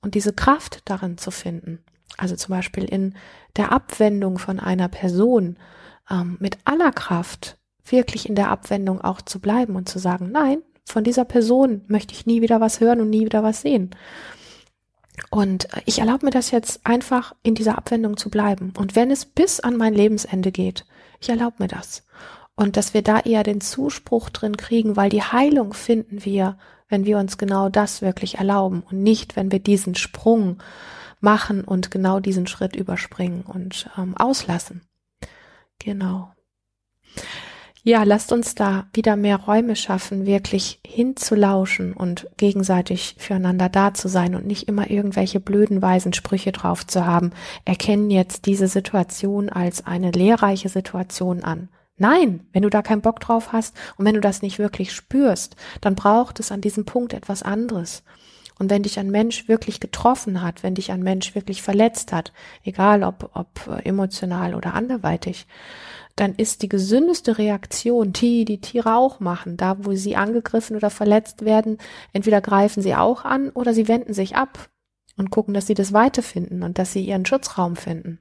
Und 0.00 0.14
diese 0.14 0.32
Kraft 0.32 0.82
darin 0.84 1.18
zu 1.18 1.30
finden, 1.30 1.84
also 2.16 2.36
zum 2.36 2.54
Beispiel 2.54 2.84
in 2.84 3.14
der 3.56 3.72
Abwendung 3.72 4.38
von 4.38 4.60
einer 4.60 4.88
Person, 4.88 5.58
ähm, 6.10 6.36
mit 6.40 6.58
aller 6.64 6.92
Kraft 6.92 7.58
wirklich 7.84 8.28
in 8.28 8.34
der 8.34 8.50
Abwendung 8.50 9.00
auch 9.00 9.20
zu 9.20 9.40
bleiben 9.40 9.76
und 9.76 9.88
zu 9.88 9.98
sagen, 9.98 10.30
nein, 10.30 10.62
von 10.84 11.04
dieser 11.04 11.24
Person 11.24 11.82
möchte 11.86 12.14
ich 12.14 12.26
nie 12.26 12.42
wieder 12.42 12.60
was 12.60 12.80
hören 12.80 13.00
und 13.00 13.10
nie 13.10 13.24
wieder 13.24 13.42
was 13.42 13.60
sehen. 13.60 13.90
Und 15.30 15.68
ich 15.84 15.98
erlaube 15.98 16.26
mir 16.26 16.30
das 16.30 16.50
jetzt 16.50 16.86
einfach 16.86 17.34
in 17.42 17.54
dieser 17.54 17.76
Abwendung 17.76 18.16
zu 18.16 18.30
bleiben. 18.30 18.72
Und 18.78 18.96
wenn 18.96 19.10
es 19.10 19.26
bis 19.26 19.60
an 19.60 19.76
mein 19.76 19.94
Lebensende 19.94 20.52
geht, 20.52 20.86
ich 21.20 21.28
erlaube 21.28 21.56
mir 21.58 21.68
das. 21.68 22.04
Und 22.58 22.76
dass 22.76 22.92
wir 22.92 23.02
da 23.02 23.20
eher 23.20 23.44
den 23.44 23.60
Zuspruch 23.60 24.30
drin 24.30 24.56
kriegen, 24.56 24.96
weil 24.96 25.10
die 25.10 25.22
Heilung 25.22 25.74
finden 25.74 26.24
wir, 26.24 26.58
wenn 26.88 27.04
wir 27.04 27.18
uns 27.18 27.38
genau 27.38 27.68
das 27.68 28.02
wirklich 28.02 28.38
erlauben 28.38 28.82
und 28.90 29.00
nicht, 29.00 29.36
wenn 29.36 29.52
wir 29.52 29.60
diesen 29.60 29.94
Sprung 29.94 30.60
machen 31.20 31.62
und 31.62 31.92
genau 31.92 32.18
diesen 32.18 32.48
Schritt 32.48 32.74
überspringen 32.74 33.42
und 33.42 33.88
ähm, 33.96 34.16
auslassen. 34.16 34.82
Genau. 35.78 36.32
ja, 37.84 38.02
lasst 38.02 38.32
uns 38.32 38.56
da 38.56 38.88
wieder 38.92 39.14
mehr 39.14 39.36
Räume 39.36 39.76
schaffen, 39.76 40.26
wirklich 40.26 40.80
hinzulauschen 40.84 41.92
und 41.92 42.28
gegenseitig 42.38 43.14
füreinander 43.18 43.68
da 43.68 43.94
zu 43.94 44.08
sein 44.08 44.34
und 44.34 44.46
nicht 44.46 44.66
immer 44.66 44.90
irgendwelche 44.90 45.38
blöden, 45.38 45.80
weisen 45.80 46.12
Sprüche 46.12 46.50
drauf 46.50 46.84
zu 46.84 47.06
haben. 47.06 47.30
Erkennen 47.64 48.10
jetzt 48.10 48.46
diese 48.46 48.66
Situation 48.66 49.48
als 49.48 49.86
eine 49.86 50.10
lehrreiche 50.10 50.68
Situation 50.68 51.44
an. 51.44 51.68
Nein, 51.98 52.46
wenn 52.52 52.62
du 52.62 52.70
da 52.70 52.82
keinen 52.82 53.02
Bock 53.02 53.20
drauf 53.20 53.52
hast 53.52 53.76
und 53.96 54.04
wenn 54.04 54.14
du 54.14 54.20
das 54.20 54.42
nicht 54.42 54.58
wirklich 54.58 54.92
spürst, 54.92 55.56
dann 55.80 55.94
braucht 55.94 56.40
es 56.40 56.52
an 56.52 56.60
diesem 56.60 56.84
Punkt 56.84 57.12
etwas 57.12 57.42
anderes. 57.42 58.04
Und 58.58 58.70
wenn 58.70 58.82
dich 58.82 58.98
ein 58.98 59.10
Mensch 59.10 59.48
wirklich 59.48 59.78
getroffen 59.78 60.42
hat, 60.42 60.62
wenn 60.62 60.74
dich 60.74 60.90
ein 60.90 61.02
Mensch 61.02 61.34
wirklich 61.34 61.62
verletzt 61.62 62.12
hat, 62.12 62.32
egal 62.64 63.04
ob, 63.04 63.30
ob 63.34 63.84
emotional 63.84 64.54
oder 64.54 64.74
anderweitig, 64.74 65.46
dann 66.16 66.34
ist 66.34 66.62
die 66.62 66.68
gesündeste 66.68 67.38
Reaktion, 67.38 68.12
die 68.12 68.44
die 68.44 68.60
Tiere 68.60 68.96
auch 68.96 69.20
machen, 69.20 69.56
da 69.56 69.76
wo 69.84 69.94
sie 69.94 70.16
angegriffen 70.16 70.74
oder 70.76 70.90
verletzt 70.90 71.44
werden, 71.44 71.78
entweder 72.12 72.40
greifen 72.40 72.82
sie 72.82 72.96
auch 72.96 73.24
an 73.24 73.50
oder 73.50 73.72
sie 73.72 73.86
wenden 73.86 74.12
sich 74.12 74.34
ab 74.34 74.68
und 75.16 75.30
gucken, 75.30 75.54
dass 75.54 75.68
sie 75.68 75.74
das 75.74 75.92
Weite 75.92 76.22
finden 76.22 76.64
und 76.64 76.78
dass 76.78 76.92
sie 76.92 77.04
ihren 77.04 77.26
Schutzraum 77.26 77.76
finden. 77.76 78.18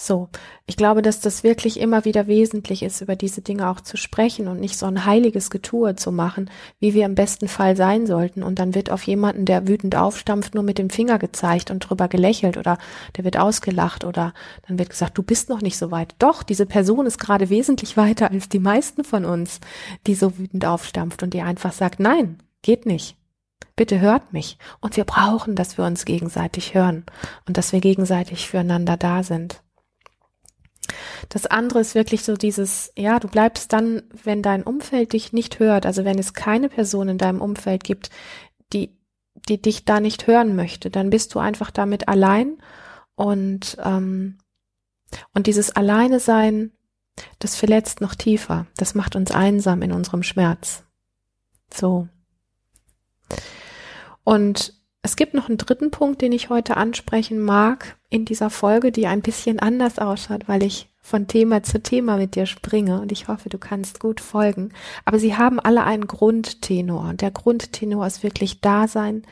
So, 0.00 0.28
ich 0.64 0.76
glaube, 0.76 1.02
dass 1.02 1.18
das 1.18 1.42
wirklich 1.42 1.80
immer 1.80 2.04
wieder 2.04 2.28
wesentlich 2.28 2.84
ist, 2.84 3.00
über 3.00 3.16
diese 3.16 3.40
Dinge 3.42 3.68
auch 3.68 3.80
zu 3.80 3.96
sprechen 3.96 4.46
und 4.46 4.60
nicht 4.60 4.78
so 4.78 4.86
ein 4.86 5.04
heiliges 5.04 5.50
Getue 5.50 5.96
zu 5.96 6.12
machen, 6.12 6.52
wie 6.78 6.94
wir 6.94 7.04
im 7.04 7.16
besten 7.16 7.48
Fall 7.48 7.74
sein 7.74 8.06
sollten. 8.06 8.44
Und 8.44 8.60
dann 8.60 8.76
wird 8.76 8.92
auf 8.92 9.02
jemanden, 9.02 9.44
der 9.44 9.66
wütend 9.66 9.96
aufstampft, 9.96 10.54
nur 10.54 10.62
mit 10.62 10.78
dem 10.78 10.88
Finger 10.88 11.18
gezeigt 11.18 11.72
und 11.72 11.80
drüber 11.80 12.06
gelächelt 12.06 12.56
oder 12.56 12.78
der 13.16 13.24
wird 13.24 13.38
ausgelacht 13.38 14.04
oder 14.04 14.34
dann 14.68 14.78
wird 14.78 14.90
gesagt, 14.90 15.18
du 15.18 15.24
bist 15.24 15.48
noch 15.48 15.62
nicht 15.62 15.76
so 15.76 15.90
weit. 15.90 16.14
Doch, 16.20 16.44
diese 16.44 16.64
Person 16.64 17.04
ist 17.04 17.18
gerade 17.18 17.50
wesentlich 17.50 17.96
weiter 17.96 18.30
als 18.30 18.48
die 18.48 18.60
meisten 18.60 19.02
von 19.02 19.24
uns, 19.24 19.58
die 20.06 20.14
so 20.14 20.38
wütend 20.38 20.64
aufstampft 20.64 21.24
und 21.24 21.34
die 21.34 21.42
einfach 21.42 21.72
sagt, 21.72 21.98
nein, 21.98 22.38
geht 22.62 22.86
nicht. 22.86 23.16
Bitte 23.74 23.98
hört 23.98 24.32
mich. 24.32 24.58
Und 24.80 24.96
wir 24.96 25.04
brauchen, 25.04 25.56
dass 25.56 25.76
wir 25.76 25.84
uns 25.84 26.04
gegenseitig 26.04 26.74
hören 26.74 27.04
und 27.48 27.56
dass 27.56 27.72
wir 27.72 27.80
gegenseitig 27.80 28.48
füreinander 28.48 28.96
da 28.96 29.24
sind. 29.24 29.60
Das 31.28 31.46
andere 31.46 31.80
ist 31.80 31.94
wirklich 31.94 32.22
so 32.22 32.36
dieses, 32.36 32.92
ja, 32.96 33.18
du 33.20 33.28
bleibst 33.28 33.72
dann, 33.72 34.02
wenn 34.24 34.42
dein 34.42 34.62
Umfeld 34.62 35.12
dich 35.12 35.32
nicht 35.32 35.58
hört, 35.58 35.86
also 35.86 36.04
wenn 36.04 36.18
es 36.18 36.34
keine 36.34 36.68
Person 36.68 37.08
in 37.08 37.18
deinem 37.18 37.40
Umfeld 37.40 37.84
gibt, 37.84 38.10
die, 38.72 38.96
die 39.48 39.60
dich 39.60 39.84
da 39.84 40.00
nicht 40.00 40.26
hören 40.26 40.56
möchte, 40.56 40.90
dann 40.90 41.10
bist 41.10 41.34
du 41.34 41.38
einfach 41.38 41.70
damit 41.70 42.08
allein 42.08 42.58
und, 43.14 43.76
ähm, 43.82 44.38
und 45.34 45.46
dieses 45.46 45.70
Alleine 45.70 46.20
sein, 46.20 46.72
das 47.38 47.56
verletzt 47.56 48.00
noch 48.00 48.14
tiefer. 48.14 48.66
Das 48.76 48.94
macht 48.94 49.16
uns 49.16 49.30
einsam 49.30 49.82
in 49.82 49.92
unserem 49.92 50.22
Schmerz. 50.22 50.84
So. 51.72 52.08
Und 54.24 54.77
es 55.02 55.16
gibt 55.16 55.34
noch 55.34 55.48
einen 55.48 55.58
dritten 55.58 55.90
Punkt, 55.90 56.22
den 56.22 56.32
ich 56.32 56.50
heute 56.50 56.76
ansprechen 56.76 57.40
mag 57.40 57.96
in 58.10 58.24
dieser 58.24 58.50
Folge, 58.50 58.92
die 58.92 59.06
ein 59.06 59.22
bisschen 59.22 59.58
anders 59.58 59.98
ausschaut, 59.98 60.48
weil 60.48 60.62
ich 60.62 60.90
von 61.00 61.26
Thema 61.26 61.62
zu 61.62 61.82
Thema 61.82 62.16
mit 62.16 62.34
dir 62.34 62.46
springe 62.46 63.00
und 63.00 63.12
ich 63.12 63.28
hoffe, 63.28 63.48
du 63.48 63.58
kannst 63.58 64.00
gut 64.00 64.20
folgen. 64.20 64.72
Aber 65.04 65.18
sie 65.18 65.36
haben 65.36 65.60
alle 65.60 65.84
einen 65.84 66.06
Grundtenor 66.06 67.08
und 67.08 67.22
der 67.22 67.30
Grundtenor 67.30 68.06
ist 68.06 68.22
wirklich 68.22 68.60
Dasein, 68.60 69.22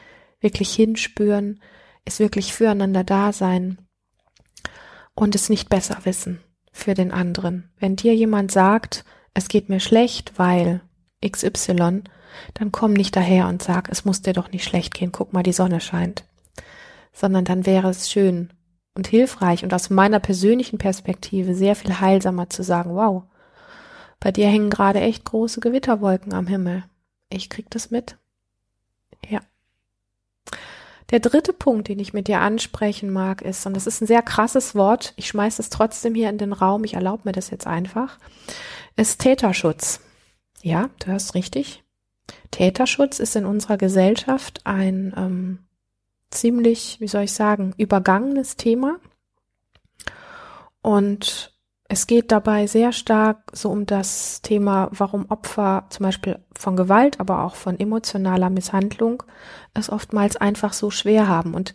wirklich 0.40 0.74
hinspüren, 0.74 1.60
ist 2.04 2.20
wirklich 2.20 2.54
füreinander 2.54 3.04
da 3.04 3.32
sein 3.32 3.78
und 5.14 5.34
es 5.34 5.48
nicht 5.48 5.68
besser 5.68 5.98
wissen 6.04 6.40
für 6.72 6.94
den 6.94 7.10
anderen. 7.10 7.70
Wenn 7.78 7.96
dir 7.96 8.14
jemand 8.14 8.52
sagt, 8.52 9.04
es 9.34 9.48
geht 9.48 9.68
mir 9.68 9.80
schlecht, 9.80 10.38
weil 10.38 10.80
XY, 11.24 12.04
dann 12.54 12.72
komm 12.72 12.92
nicht 12.92 13.16
daher 13.16 13.48
und 13.48 13.62
sag, 13.62 13.88
es 13.90 14.04
muss 14.04 14.22
dir 14.22 14.32
doch 14.32 14.50
nicht 14.50 14.64
schlecht 14.64 14.94
gehen, 14.94 15.12
guck 15.12 15.32
mal, 15.32 15.42
die 15.42 15.52
Sonne 15.52 15.80
scheint. 15.80 16.24
Sondern 17.12 17.44
dann 17.44 17.66
wäre 17.66 17.88
es 17.88 18.10
schön 18.10 18.50
und 18.94 19.06
hilfreich 19.06 19.62
und 19.62 19.72
aus 19.74 19.90
meiner 19.90 20.20
persönlichen 20.20 20.78
Perspektive 20.78 21.54
sehr 21.54 21.76
viel 21.76 22.00
heilsamer 22.00 22.48
zu 22.48 22.62
sagen, 22.62 22.94
wow, 22.94 23.24
bei 24.20 24.32
dir 24.32 24.48
hängen 24.48 24.70
gerade 24.70 25.00
echt 25.00 25.24
große 25.24 25.60
Gewitterwolken 25.60 26.32
am 26.32 26.46
Himmel. 26.46 26.84
Ich 27.28 27.50
krieg 27.50 27.66
das 27.70 27.90
mit. 27.90 28.16
Ja. 29.28 29.40
Der 31.10 31.20
dritte 31.20 31.52
Punkt, 31.52 31.88
den 31.88 32.00
ich 32.00 32.14
mit 32.14 32.26
dir 32.26 32.40
ansprechen 32.40 33.10
mag, 33.10 33.42
ist, 33.42 33.64
und 33.66 33.74
das 33.74 33.86
ist 33.86 34.00
ein 34.00 34.06
sehr 34.06 34.22
krasses 34.22 34.74
Wort, 34.74 35.12
ich 35.16 35.28
schmeiße 35.28 35.62
es 35.62 35.70
trotzdem 35.70 36.14
hier 36.14 36.30
in 36.30 36.38
den 36.38 36.52
Raum, 36.52 36.82
ich 36.82 36.94
erlaube 36.94 37.22
mir 37.24 37.32
das 37.32 37.50
jetzt 37.50 37.66
einfach, 37.66 38.18
ist 38.96 39.20
Täterschutz. 39.20 40.00
Ja, 40.62 40.90
du 40.98 41.08
hörst 41.08 41.34
richtig. 41.34 41.84
Täterschutz 42.50 43.18
ist 43.18 43.36
in 43.36 43.44
unserer 43.44 43.76
Gesellschaft 43.76 44.60
ein 44.64 45.12
ähm, 45.16 45.58
ziemlich, 46.30 47.00
wie 47.00 47.08
soll 47.08 47.24
ich 47.24 47.32
sagen, 47.32 47.74
übergangenes 47.76 48.56
Thema. 48.56 48.98
Und 50.82 51.56
es 51.88 52.06
geht 52.06 52.32
dabei 52.32 52.66
sehr 52.66 52.92
stark 52.92 53.50
so 53.52 53.70
um 53.70 53.86
das 53.86 54.42
Thema, 54.42 54.88
warum 54.92 55.26
Opfer 55.30 55.86
zum 55.90 56.04
Beispiel 56.04 56.38
von 56.56 56.76
Gewalt, 56.76 57.20
aber 57.20 57.44
auch 57.44 57.54
von 57.54 57.78
emotionaler 57.78 58.50
Misshandlung 58.50 59.22
es 59.74 59.90
oftmals 59.90 60.36
einfach 60.36 60.72
so 60.72 60.90
schwer 60.90 61.28
haben. 61.28 61.54
Und 61.54 61.74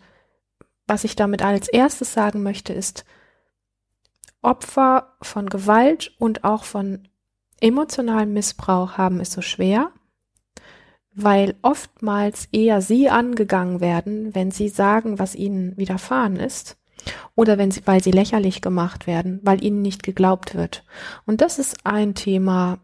was 0.86 1.04
ich 1.04 1.16
damit 1.16 1.42
als 1.42 1.68
erstes 1.68 2.12
sagen 2.12 2.42
möchte, 2.42 2.72
ist, 2.72 3.04
Opfer 4.42 5.14
von 5.22 5.48
Gewalt 5.48 6.14
und 6.18 6.44
auch 6.44 6.64
von 6.64 7.08
emotionalem 7.60 8.32
Missbrauch 8.32 8.98
haben 8.98 9.20
es 9.20 9.32
so 9.32 9.40
schwer, 9.40 9.92
weil 11.14 11.54
oftmals 11.62 12.48
eher 12.52 12.80
sie 12.80 13.08
angegangen 13.08 13.80
werden, 13.80 14.34
wenn 14.34 14.50
sie 14.50 14.68
sagen, 14.68 15.18
was 15.18 15.34
ihnen 15.34 15.76
widerfahren 15.76 16.36
ist, 16.36 16.76
oder 17.34 17.58
wenn 17.58 17.70
sie, 17.70 17.82
weil 17.84 18.02
sie 18.02 18.12
lächerlich 18.12 18.62
gemacht 18.62 19.06
werden, 19.06 19.40
weil 19.42 19.62
ihnen 19.62 19.82
nicht 19.82 20.02
geglaubt 20.02 20.54
wird. 20.54 20.84
Und 21.26 21.40
das 21.40 21.58
ist 21.58 21.84
ein 21.84 22.14
Thema, 22.14 22.78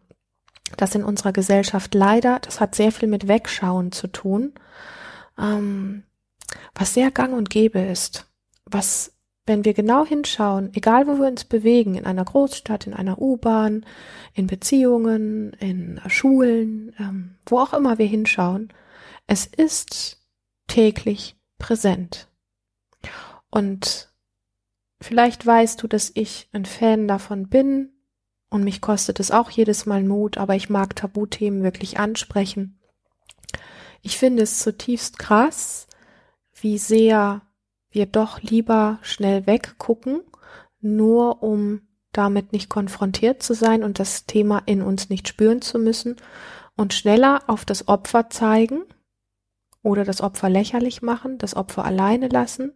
das 0.77 0.95
in 0.95 1.05
unserer 1.05 1.33
Gesellschaft 1.33 1.95
leider, 1.95 2.39
das 2.41 2.61
hat 2.61 2.75
sehr 2.75 2.93
viel 2.93 3.09
mit 3.09 3.29
Wegschauen 3.29 3.93
zu 3.93 4.09
tun, 4.09 4.53
ähm, 5.39 6.03
was 6.75 6.95
sehr 6.95 7.11
gang 7.11 7.35
und 7.35 7.51
gäbe 7.51 7.81
ist, 7.81 8.27
was 8.67 9.13
wenn 9.49 9.65
wir 9.65 9.73
genau 9.73 10.05
hinschauen, 10.05 10.71
egal 10.75 11.07
wo 11.07 11.19
wir 11.19 11.27
uns 11.27 11.45
bewegen, 11.45 11.95
in 11.95 12.05
einer 12.05 12.25
Großstadt, 12.25 12.87
in 12.87 12.93
einer 12.93 13.19
U-Bahn, 13.19 13.85
in 14.35 14.47
Beziehungen, 14.47 15.55
in 15.59 16.01
Schulen, 16.07 16.93
ähm, 17.01 17.35
wo 17.51 17.59
auch 17.59 17.73
immer 17.73 17.99
wir 17.99 18.07
hinschauen, 18.07 18.73
es 19.27 19.47
ist 19.47 20.19
täglich 20.67 21.37
präsent. 21.59 22.29
Und 23.51 24.13
vielleicht 25.01 25.45
weißt 25.47 25.83
du, 25.83 25.87
dass 25.87 26.11
ich 26.15 26.49
ein 26.53 26.65
Fan 26.65 27.09
davon 27.09 27.49
bin 27.49 27.93
und 28.51 28.65
mich 28.65 28.81
kostet 28.81 29.21
es 29.21 29.31
auch 29.31 29.51
jedes 29.51 29.87
Mal 29.87 30.03
Mut, 30.03 30.39
aber 30.39 30.55
ich 30.57 30.71
mag 30.71 30.97
Tabuthemen 30.97 31.63
wirklich 31.63 31.99
ansprechen. 31.99 32.79
Ich 34.03 34.17
finde 34.17 34.43
es 34.43 34.61
zutiefst 34.61 35.19
krass, 35.19 35.87
wie 36.61 36.79
sehr 36.79 37.43
wir 37.91 38.07
doch 38.07 38.41
lieber 38.41 38.99
schnell 39.03 39.47
weggucken, 39.47 40.21
nur 40.81 41.43
um 41.43 41.83
damit 42.13 42.53
nicht 42.53 42.69
konfrontiert 42.69 43.43
zu 43.43 43.55
sein 43.55 43.85
und 43.85 43.99
das 43.99 44.27
Thema 44.27 44.63
in 44.67 44.83
uns 44.83 45.11
nicht 45.11 45.29
spüren 45.29 45.63
zu 45.63 45.79
müssen 45.79 46.17
und 46.79 46.95
schneller 46.95 47.43
auf 47.49 47.67
das 47.67 47.89
Opfer 47.89 48.31
zeigen 48.31 48.85
oder 49.83 50.05
das 50.05 50.23
Opfer 50.23 50.49
lächerlich 50.49 51.03
machen, 51.03 51.37
das 51.37 51.55
Opfer 51.55 51.85
alleine 51.85 52.29
lassen, 52.29 52.73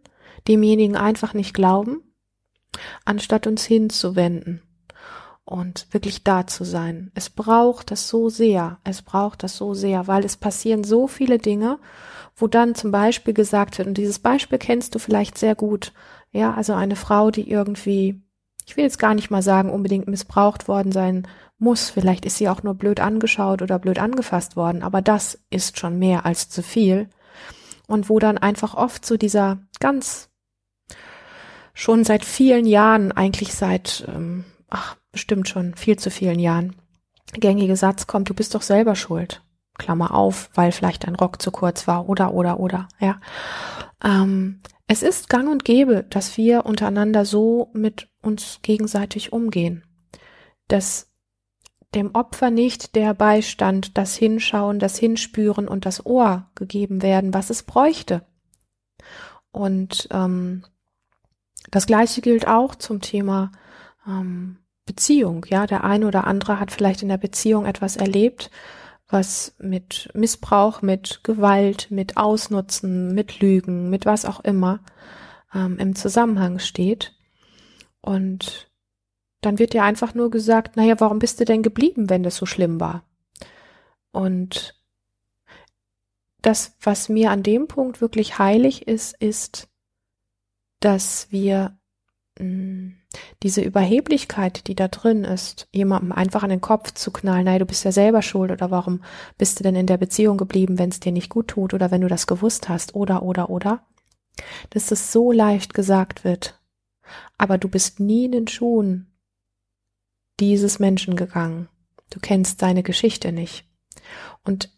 demjenigen 0.47 0.95
einfach 0.95 1.33
nicht 1.33 1.55
glauben, 1.55 2.03
anstatt 3.05 3.47
uns 3.47 3.65
hinzuwenden 3.65 4.61
und 5.43 5.87
wirklich 5.91 6.23
da 6.23 6.45
zu 6.45 6.63
sein. 6.63 7.11
Es 7.15 7.31
braucht 7.31 7.89
das 7.89 8.07
so 8.07 8.29
sehr, 8.29 8.77
es 8.83 9.01
braucht 9.01 9.41
das 9.41 9.57
so 9.57 9.73
sehr, 9.73 10.05
weil 10.05 10.23
es 10.23 10.37
passieren 10.37 10.83
so 10.83 11.07
viele 11.07 11.39
Dinge 11.39 11.79
wo 12.35 12.47
dann 12.47 12.75
zum 12.75 12.91
Beispiel 12.91 13.33
gesagt 13.33 13.77
wird, 13.77 13.87
und 13.87 13.97
dieses 13.97 14.19
Beispiel 14.19 14.57
kennst 14.57 14.95
du 14.95 14.99
vielleicht 14.99 15.37
sehr 15.37 15.55
gut, 15.55 15.93
ja, 16.31 16.53
also 16.53 16.73
eine 16.73 16.95
Frau, 16.95 17.31
die 17.31 17.49
irgendwie, 17.49 18.21
ich 18.65 18.75
will 18.75 18.83
jetzt 18.83 18.99
gar 18.99 19.13
nicht 19.13 19.29
mal 19.29 19.43
sagen, 19.43 19.69
unbedingt 19.69 20.07
missbraucht 20.07 20.67
worden 20.67 20.91
sein 20.91 21.27
muss, 21.57 21.89
vielleicht 21.89 22.25
ist 22.25 22.37
sie 22.37 22.49
auch 22.49 22.63
nur 22.63 22.73
blöd 22.73 22.99
angeschaut 22.99 23.61
oder 23.61 23.79
blöd 23.79 23.99
angefasst 23.99 24.55
worden, 24.55 24.83
aber 24.83 25.01
das 25.01 25.39
ist 25.49 25.79
schon 25.79 25.99
mehr 25.99 26.25
als 26.25 26.49
zu 26.49 26.61
viel. 26.63 27.09
Und 27.87 28.09
wo 28.09 28.19
dann 28.19 28.37
einfach 28.37 28.73
oft 28.75 29.05
so 29.05 29.17
dieser 29.17 29.59
ganz 29.79 30.29
schon 31.73 32.03
seit 32.03 32.23
vielen 32.23 32.65
Jahren, 32.65 33.11
eigentlich 33.11 33.53
seit, 33.53 34.05
ähm, 34.07 34.45
ach, 34.69 34.95
bestimmt 35.11 35.47
schon 35.47 35.75
viel 35.75 35.97
zu 35.97 36.11
vielen 36.11 36.39
Jahren, 36.39 36.75
gängige 37.33 37.75
Satz 37.75 38.07
kommt, 38.07 38.29
du 38.29 38.33
bist 38.33 38.55
doch 38.55 38.61
selber 38.61 38.95
schuld. 38.95 39.41
Klammer 39.77 40.13
auf, 40.13 40.49
weil 40.53 40.71
vielleicht 40.71 41.07
ein 41.07 41.15
Rock 41.15 41.41
zu 41.41 41.49
kurz 41.51 41.87
war 41.87 42.07
oder 42.07 42.33
oder 42.33 42.59
oder 42.59 42.87
ja. 42.99 43.19
Ähm, 44.03 44.61
es 44.87 45.01
ist 45.01 45.29
gang 45.29 45.49
und 45.49 45.65
gäbe, 45.65 46.05
dass 46.09 46.37
wir 46.37 46.65
untereinander 46.65 47.25
so 47.25 47.71
mit 47.73 48.09
uns 48.21 48.59
gegenseitig 48.61 49.33
umgehen, 49.33 49.83
dass 50.67 51.11
dem 51.95 52.13
Opfer 52.13 52.49
nicht 52.49 52.95
der 52.95 53.13
Beistand, 53.13 53.97
das 53.97 54.15
Hinschauen, 54.15 54.79
das 54.79 54.97
Hinspüren 54.97 55.67
und 55.67 55.85
das 55.85 56.05
Ohr 56.05 56.49
gegeben 56.55 57.01
werden, 57.01 57.33
was 57.33 57.49
es 57.49 57.63
bräuchte. 57.63 58.25
Und 59.51 60.07
ähm, 60.11 60.63
das 61.71 61.85
Gleiche 61.85 62.21
gilt 62.21 62.47
auch 62.47 62.75
zum 62.75 63.01
Thema 63.01 63.51
ähm, 64.07 64.57
Beziehung. 64.85 65.45
Ja, 65.49 65.67
der 65.67 65.83
eine 65.83 66.07
oder 66.07 66.27
andere 66.27 66.59
hat 66.59 66.71
vielleicht 66.71 67.03
in 67.03 67.09
der 67.09 67.17
Beziehung 67.17 67.65
etwas 67.65 67.95
erlebt, 67.95 68.49
was 69.07 69.55
mit 69.59 70.09
Missbrauch, 70.13 70.81
mit 70.81 71.21
Gewalt, 71.23 71.87
mit 71.91 72.17
Ausnutzen, 72.17 73.13
mit 73.13 73.39
Lügen, 73.39 73.89
mit 73.89 74.05
was 74.05 74.25
auch 74.25 74.39
immer 74.41 74.79
ähm, 75.53 75.77
im 75.77 75.95
Zusammenhang 75.95 76.59
steht. 76.59 77.13
Und 78.01 78.72
dann 79.45 79.59
wird 79.59 79.73
dir 79.73 79.83
einfach 79.83 80.13
nur 80.13 80.31
gesagt, 80.31 80.77
naja, 80.77 80.95
warum 80.99 81.19
bist 81.19 81.39
du 81.39 81.45
denn 81.45 81.63
geblieben, 81.63 82.09
wenn 82.09 82.23
das 82.23 82.35
so 82.35 82.45
schlimm 82.45 82.79
war? 82.79 83.03
Und 84.11 84.75
das, 86.41 86.75
was 86.81 87.09
mir 87.09 87.31
an 87.31 87.43
dem 87.43 87.67
Punkt 87.67 88.01
wirklich 88.01 88.37
heilig 88.37 88.87
ist, 88.87 89.15
ist, 89.19 89.69
dass 90.79 91.27
wir 91.31 91.77
mh, 92.39 92.45
mm, 92.45 92.95
diese 93.43 93.61
Überheblichkeit, 93.61 94.67
die 94.67 94.75
da 94.75 94.87
drin 94.87 95.23
ist, 95.23 95.67
jemandem 95.71 96.11
einfach 96.11 96.43
an 96.43 96.49
den 96.49 96.61
Kopf 96.61 96.91
zu 96.93 97.11
knallen, 97.11 97.45
naja, 97.45 97.59
du 97.59 97.65
bist 97.65 97.85
ja 97.85 97.91
selber 97.91 98.21
schuld 98.21 98.51
oder 98.51 98.71
warum 98.71 99.03
bist 99.37 99.59
du 99.59 99.63
denn 99.63 99.75
in 99.75 99.87
der 99.87 99.97
Beziehung 99.97 100.37
geblieben, 100.37 100.79
wenn 100.79 100.89
es 100.89 100.99
dir 100.99 101.11
nicht 101.11 101.29
gut 101.29 101.49
tut 101.49 101.73
oder 101.73 101.91
wenn 101.91 102.01
du 102.01 102.07
das 102.07 102.27
gewusst 102.27 102.69
hast 102.69 102.95
oder 102.95 103.23
oder 103.23 103.49
oder, 103.49 103.85
dass 104.71 104.87
das 104.87 105.11
so 105.11 105.31
leicht 105.31 105.73
gesagt 105.73 106.23
wird. 106.23 106.59
Aber 107.37 107.57
du 107.57 107.69
bist 107.69 107.99
nie 107.99 108.25
in 108.25 108.31
den 108.31 108.47
Schuhen 108.47 109.12
dieses 110.39 110.79
Menschen 110.79 111.15
gegangen. 111.15 111.69
Du 112.09 112.19
kennst 112.19 112.59
seine 112.59 112.83
Geschichte 112.83 113.31
nicht. 113.31 113.65
Und 114.43 114.69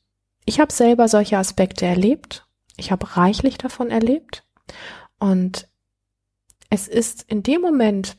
ich 0.46 0.60
habe 0.60 0.72
selber 0.72 1.08
solche 1.08 1.38
Aspekte 1.38 1.86
erlebt. 1.86 2.48
Ich 2.78 2.92
habe 2.92 3.18
reichlich 3.18 3.58
davon 3.58 3.90
erlebt. 3.90 4.46
Und 5.20 5.68
es 6.70 6.88
ist 6.88 7.24
in 7.24 7.44
dem 7.44 7.62
Moment, 7.62 8.18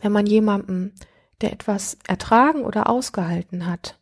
wenn 0.00 0.12
man 0.12 0.26
jemanden, 0.26 0.94
der 1.40 1.52
etwas 1.52 1.98
ertragen 2.06 2.64
oder 2.64 2.88
ausgehalten 2.88 3.66
hat, 3.66 3.98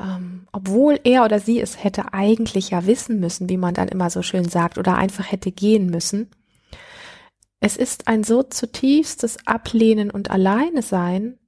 ähm, 0.00 0.46
obwohl 0.52 0.98
er 1.04 1.24
oder 1.24 1.38
sie 1.38 1.60
es 1.60 1.82
hätte 1.82 2.12
eigentlich 2.12 2.70
ja 2.70 2.86
wissen 2.86 3.20
müssen, 3.20 3.48
wie 3.48 3.56
man 3.56 3.74
dann 3.74 3.88
immer 3.88 4.10
so 4.10 4.22
schön 4.22 4.48
sagt, 4.48 4.78
oder 4.78 4.96
einfach 4.96 5.30
hätte 5.30 5.52
gehen 5.52 5.86
müssen, 5.86 6.30
es 7.60 7.76
ist 7.76 8.08
ein 8.08 8.24
so 8.24 8.42
zutiefstes 8.42 9.46
Ablehnen 9.46 10.10
und 10.10 10.30
Alleine 10.30 10.82
sein, 10.82 11.38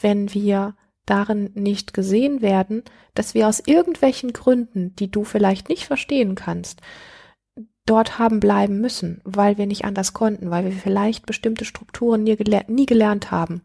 wenn 0.00 0.32
wir 0.34 0.74
darin 1.06 1.50
nicht 1.54 1.94
gesehen 1.94 2.42
werden, 2.42 2.82
dass 3.14 3.34
wir 3.34 3.48
aus 3.48 3.62
irgendwelchen 3.64 4.32
Gründen, 4.32 4.94
die 4.96 5.10
du 5.10 5.24
vielleicht 5.24 5.68
nicht 5.68 5.86
verstehen 5.86 6.34
kannst, 6.34 6.80
dort 7.86 8.18
haben 8.18 8.40
bleiben 8.40 8.80
müssen, 8.80 9.20
weil 9.24 9.56
wir 9.56 9.66
nicht 9.66 9.84
anders 9.84 10.12
konnten, 10.12 10.50
weil 10.50 10.66
wir 10.66 10.72
vielleicht 10.72 11.26
bestimmte 11.26 11.64
Strukturen 11.64 12.22
nie, 12.22 12.36
geler 12.36 12.64
nie 12.68 12.86
gelernt 12.86 13.30
haben. 13.30 13.62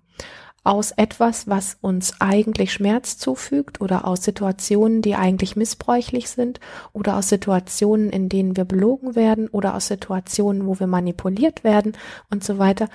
Aus 0.66 0.92
etwas, 0.92 1.50
was 1.50 1.78
uns 1.82 2.22
eigentlich 2.22 2.72
Schmerz 2.72 3.18
zufügt 3.18 3.82
oder 3.82 4.08
aus 4.08 4.24
Situationen, 4.24 5.02
die 5.02 5.16
eigentlich 5.16 5.58
missbräuchlich 5.58 6.30
sind 6.30 6.62
oder 6.94 7.18
aus 7.18 7.28
Situationen, 7.28 8.10
in 8.10 8.30
denen 8.30 8.56
wir 8.56 8.64
belogen 8.64 9.16
werden 9.16 9.50
oder 9.50 9.76
aus 9.76 9.88
Situationen, 9.88 10.66
wo 10.66 10.80
wir 10.80 10.88
manipuliert 10.88 11.66
werden 11.66 11.98
und 12.30 12.46
so 12.46 12.60
weiter, 12.60 12.88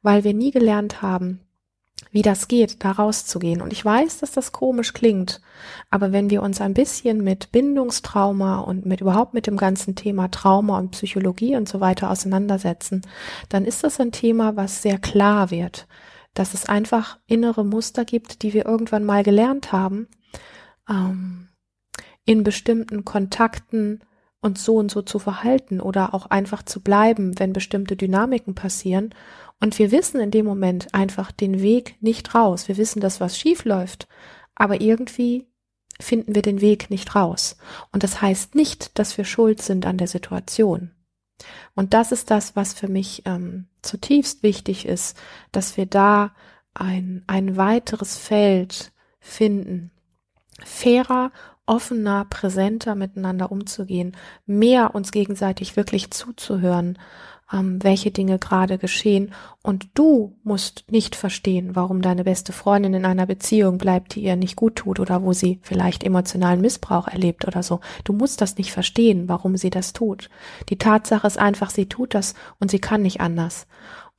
weil 0.00 0.24
wir 0.24 0.32
nie 0.32 0.52
gelernt 0.52 1.02
haben, 1.02 1.40
wie 2.12 2.22
das 2.22 2.46
geht, 2.46 2.84
da 2.84 2.92
rauszugehen. 2.92 3.62
Und 3.62 3.72
ich 3.72 3.84
weiß, 3.84 4.18
dass 4.18 4.32
das 4.32 4.52
komisch 4.52 4.92
klingt, 4.92 5.40
aber 5.90 6.12
wenn 6.12 6.28
wir 6.30 6.42
uns 6.42 6.60
ein 6.60 6.74
bisschen 6.74 7.24
mit 7.24 7.50
Bindungstrauma 7.52 8.60
und 8.60 8.84
mit 8.84 9.00
überhaupt 9.00 9.32
mit 9.32 9.46
dem 9.46 9.56
ganzen 9.56 9.96
Thema 9.96 10.28
Trauma 10.28 10.78
und 10.78 10.90
Psychologie 10.90 11.56
und 11.56 11.68
so 11.68 11.80
weiter 11.80 12.10
auseinandersetzen, 12.10 13.02
dann 13.48 13.64
ist 13.64 13.82
das 13.82 13.98
ein 13.98 14.12
Thema, 14.12 14.56
was 14.56 14.82
sehr 14.82 14.98
klar 14.98 15.50
wird, 15.50 15.88
dass 16.34 16.52
es 16.52 16.66
einfach 16.66 17.18
innere 17.26 17.64
Muster 17.64 18.04
gibt, 18.04 18.42
die 18.42 18.52
wir 18.52 18.66
irgendwann 18.66 19.04
mal 19.04 19.22
gelernt 19.22 19.72
haben, 19.72 20.06
ähm, 20.88 21.48
in 22.26 22.44
bestimmten 22.44 23.04
Kontakten 23.04 24.04
uns 24.42 24.64
so 24.64 24.76
und 24.76 24.90
so 24.90 25.00
zu 25.00 25.18
verhalten 25.18 25.80
oder 25.80 26.14
auch 26.14 26.26
einfach 26.26 26.62
zu 26.62 26.80
bleiben, 26.80 27.38
wenn 27.38 27.54
bestimmte 27.54 27.96
Dynamiken 27.96 28.54
passieren 28.54 29.14
und 29.62 29.78
wir 29.78 29.92
wissen 29.92 30.20
in 30.20 30.32
dem 30.32 30.44
Moment 30.44 30.92
einfach 30.92 31.30
den 31.30 31.62
Weg 31.62 31.94
nicht 32.00 32.34
raus. 32.34 32.66
Wir 32.66 32.76
wissen, 32.76 33.00
dass 33.00 33.20
was 33.20 33.38
schief 33.38 33.64
läuft, 33.64 34.08
aber 34.56 34.80
irgendwie 34.80 35.46
finden 36.00 36.34
wir 36.34 36.42
den 36.42 36.60
Weg 36.60 36.90
nicht 36.90 37.14
raus. 37.14 37.56
Und 37.92 38.02
das 38.02 38.20
heißt 38.20 38.56
nicht, 38.56 38.98
dass 38.98 39.16
wir 39.16 39.24
schuld 39.24 39.62
sind 39.62 39.86
an 39.86 39.98
der 39.98 40.08
Situation. 40.08 40.90
Und 41.74 41.94
das 41.94 42.10
ist 42.10 42.32
das, 42.32 42.56
was 42.56 42.74
für 42.74 42.88
mich 42.88 43.22
ähm, 43.24 43.68
zutiefst 43.82 44.42
wichtig 44.42 44.84
ist, 44.84 45.16
dass 45.52 45.76
wir 45.76 45.86
da 45.86 46.34
ein, 46.74 47.22
ein 47.28 47.56
weiteres 47.56 48.16
Feld 48.16 48.90
finden, 49.20 49.92
fairer, 50.64 51.30
offener, 51.66 52.26
präsenter 52.28 52.94
miteinander 52.94 53.52
umzugehen, 53.52 54.16
mehr 54.46 54.94
uns 54.94 55.12
gegenseitig 55.12 55.76
wirklich 55.76 56.10
zuzuhören 56.10 56.98
ähm, 57.52 57.82
welche 57.82 58.10
Dinge 58.10 58.38
gerade 58.38 58.78
geschehen. 58.78 59.32
Und 59.62 59.88
du 59.94 60.36
musst 60.42 60.84
nicht 60.90 61.14
verstehen, 61.14 61.76
warum 61.76 62.02
deine 62.02 62.24
beste 62.24 62.52
Freundin 62.52 62.94
in 62.94 63.04
einer 63.04 63.26
Beziehung 63.26 63.78
bleibt, 63.78 64.14
die 64.14 64.22
ihr 64.22 64.36
nicht 64.36 64.56
gut 64.56 64.76
tut 64.76 64.98
oder 64.98 65.22
wo 65.22 65.32
sie 65.32 65.60
vielleicht 65.62 66.02
emotionalen 66.02 66.60
Missbrauch 66.60 67.06
erlebt 67.06 67.46
oder 67.46 67.62
so. 67.62 67.80
Du 68.04 68.12
musst 68.12 68.40
das 68.40 68.56
nicht 68.56 68.72
verstehen, 68.72 69.28
warum 69.28 69.56
sie 69.56 69.70
das 69.70 69.92
tut. 69.92 70.30
Die 70.68 70.78
Tatsache 70.78 71.26
ist 71.26 71.38
einfach, 71.38 71.70
sie 71.70 71.86
tut 71.86 72.14
das 72.14 72.34
und 72.58 72.70
sie 72.70 72.80
kann 72.80 73.02
nicht 73.02 73.20
anders. 73.20 73.66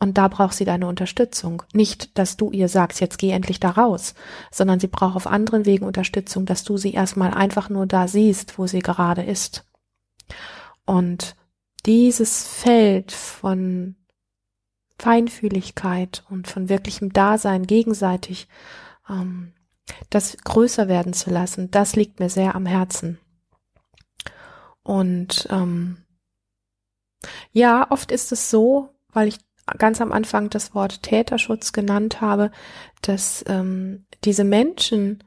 Und 0.04 0.18
da 0.18 0.28
braucht 0.28 0.54
sie 0.54 0.66
deine 0.66 0.88
Unterstützung. 0.88 1.64
Nicht, 1.72 2.18
dass 2.18 2.36
du 2.36 2.52
ihr 2.52 2.68
sagst, 2.68 3.00
jetzt 3.00 3.18
geh 3.18 3.30
endlich 3.30 3.62
da 3.62 3.70
raus, 3.70 4.16
sondern 4.52 4.82
sie 4.82 4.88
braucht 4.88 5.16
auf 5.16 5.28
anderen 5.28 5.66
Wegen 5.66 5.86
Unterstützung, 5.86 6.46
dass 6.46 6.66
du 6.66 6.76
sie 6.76 6.92
erstmal 6.92 7.34
einfach 7.34 7.70
nur 7.70 7.86
da 7.86 8.10
siehst, 8.10 8.60
wo 8.60 8.68
sie 8.68 8.82
gerade 8.82 9.24
ist. 9.24 9.66
Und 10.86 11.38
dieses 11.86 12.46
Feld 12.46 13.14
von 13.14 13.96
Feinfühligkeit 15.00 16.26
und 16.30 16.50
von 16.50 16.68
wirklichem 16.68 17.14
Dasein 17.14 17.66
gegenseitig 17.66 18.50
ähm, 19.10 19.54
das 20.10 20.36
größer 20.36 20.90
werden 20.90 21.14
zu 21.14 21.30
lassen, 21.30 21.72
das 21.72 21.96
liegt 21.96 22.20
mir 22.20 22.30
sehr 22.30 22.56
am 22.56 22.66
Herzen. 22.66 23.20
Und 24.84 25.48
ähm, 25.50 26.04
ja, 27.54 27.90
oft 27.90 28.12
ist 28.12 28.34
es 28.34 28.50
so, 28.50 28.90
weil 29.14 29.30
ich 29.30 29.40
ganz 29.78 30.02
am 30.02 30.12
Anfang 30.12 30.50
das 30.50 30.76
Wort 30.76 31.04
Täterschutz 31.04 31.72
genannt 31.72 32.22
habe, 32.22 32.52
dass 33.02 33.44
ähm, 33.48 34.06
diese 34.24 34.44
Menschen, 34.44 35.24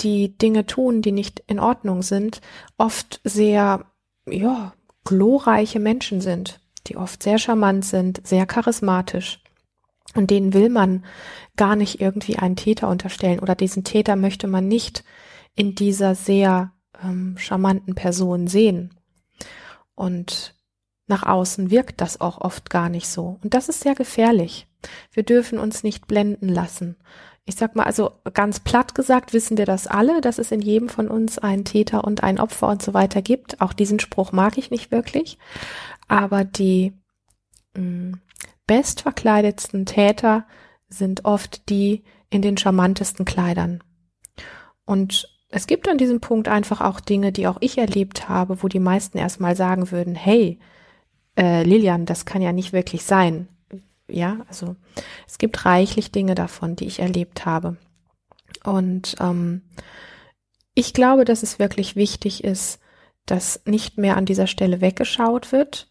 die 0.00 0.36
Dinge 0.36 0.66
tun, 0.66 1.02
die 1.02 1.12
nicht 1.12 1.42
in 1.46 1.60
Ordnung 1.60 2.02
sind, 2.02 2.40
oft 2.78 3.20
sehr, 3.24 3.86
ja, 4.28 4.72
glorreiche 5.04 5.78
Menschen 5.78 6.20
sind, 6.20 6.60
die 6.86 6.96
oft 6.96 7.22
sehr 7.22 7.38
charmant 7.38 7.84
sind, 7.84 8.26
sehr 8.26 8.46
charismatisch. 8.46 9.40
Und 10.14 10.30
denen 10.30 10.54
will 10.54 10.70
man 10.70 11.04
gar 11.56 11.76
nicht 11.76 12.00
irgendwie 12.00 12.36
einen 12.36 12.56
Täter 12.56 12.88
unterstellen 12.88 13.38
oder 13.40 13.54
diesen 13.54 13.84
Täter 13.84 14.16
möchte 14.16 14.46
man 14.46 14.66
nicht 14.66 15.04
in 15.54 15.74
dieser 15.74 16.14
sehr 16.14 16.72
ähm, 17.02 17.36
charmanten 17.38 17.94
Person 17.94 18.46
sehen. 18.46 18.94
Und 19.94 20.55
nach 21.06 21.22
außen 21.22 21.70
wirkt 21.70 22.00
das 22.00 22.20
auch 22.20 22.40
oft 22.40 22.70
gar 22.70 22.88
nicht 22.88 23.08
so. 23.08 23.38
Und 23.42 23.54
das 23.54 23.68
ist 23.68 23.80
sehr 23.80 23.94
gefährlich. 23.94 24.66
Wir 25.12 25.22
dürfen 25.22 25.58
uns 25.58 25.82
nicht 25.82 26.06
blenden 26.06 26.48
lassen 26.48 26.96
ich 27.48 27.54
sag 27.54 27.76
mal, 27.76 27.84
also 27.84 28.10
ganz 28.34 28.58
platt 28.58 28.96
gesagt 28.96 29.32
wissen 29.32 29.56
wir 29.56 29.66
das 29.66 29.86
alle, 29.86 30.20
dass 30.20 30.38
es 30.38 30.50
in 30.50 30.60
jedem 30.60 30.88
von 30.88 31.06
uns 31.06 31.38
einen 31.38 31.64
Täter 31.64 32.02
und 32.02 32.24
ein 32.24 32.40
Opfer 32.40 32.66
und 32.66 32.82
so 32.82 32.92
weiter 32.92 33.22
gibt. 33.22 33.60
Auch 33.60 33.72
diesen 33.72 34.00
Spruch 34.00 34.32
mag 34.32 34.58
ich 34.58 34.72
nicht 34.72 34.90
wirklich. 34.90 35.38
Aber 36.08 36.44
die 36.44 36.92
mh, 37.76 37.82
mm, 37.82 38.20
bestverkleidetsten 38.66 39.86
Täter 39.86 40.44
sind 40.88 41.24
oft 41.24 41.68
die 41.68 42.02
in 42.30 42.42
den 42.42 42.58
charmantesten 42.58 43.24
Kleidern. 43.24 43.82
Und 44.84 45.32
es 45.48 45.68
gibt 45.68 45.88
an 45.88 45.98
diesem 45.98 46.20
Punkt 46.20 46.48
einfach 46.48 46.80
auch 46.80 46.98
Dinge, 46.98 47.30
die 47.30 47.46
auch 47.46 47.58
ich 47.60 47.78
erlebt 47.78 48.28
habe, 48.28 48.60
wo 48.64 48.66
die 48.66 48.80
meisten 48.80 49.18
erstmal 49.18 49.54
sagen 49.54 49.92
würden, 49.92 50.16
hey, 50.16 50.58
äh, 51.36 51.62
Lilian, 51.62 52.06
das 52.06 52.24
kann 52.26 52.42
ja 52.42 52.52
nicht 52.52 52.72
wirklich 52.72 53.04
sein 53.04 53.48
ja, 54.08 54.44
also 54.48 54.76
es 55.26 55.38
gibt 55.38 55.64
reichlich 55.64 56.12
Dinge 56.12 56.34
davon, 56.34 56.76
die 56.76 56.86
ich 56.86 57.00
erlebt 57.00 57.44
habe. 57.44 57.76
Und 58.64 59.16
ähm, 59.20 59.62
ich 60.74 60.92
glaube, 60.92 61.24
dass 61.24 61.42
es 61.42 61.58
wirklich 61.58 61.96
wichtig 61.96 62.44
ist, 62.44 62.80
dass 63.24 63.62
nicht 63.64 63.98
mehr 63.98 64.16
an 64.16 64.26
dieser 64.26 64.46
Stelle 64.46 64.80
weggeschaut 64.80 65.50
wird, 65.52 65.88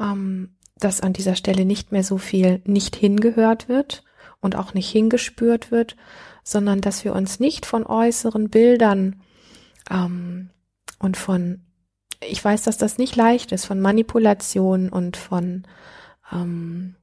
ähm, 0.00 0.56
dass 0.78 1.02
an 1.02 1.12
dieser 1.12 1.34
Stelle 1.34 1.64
nicht 1.64 1.92
mehr 1.92 2.04
so 2.04 2.16
viel 2.16 2.62
nicht 2.64 2.96
hingehört 2.96 3.68
wird 3.68 4.04
und 4.40 4.56
auch 4.56 4.72
nicht 4.72 4.90
hingespürt 4.90 5.70
wird, 5.70 5.96
sondern 6.42 6.80
dass 6.80 7.04
wir 7.04 7.14
uns 7.14 7.38
nicht 7.38 7.66
von 7.66 7.84
äußeren 7.84 8.48
Bildern 8.48 9.20
ähm, 9.90 10.50
und 10.98 11.18
von, 11.18 11.66
ich 12.20 12.44
weiß, 12.44 12.62
dass 12.62 12.76
das 12.76 12.98
nicht 12.98 13.16
leicht 13.16 13.52
ist, 13.52 13.64
von 13.64 13.80
Manipulation 13.80 14.90
und 14.90 15.16
von 15.16 15.64
ähm, 16.32 16.96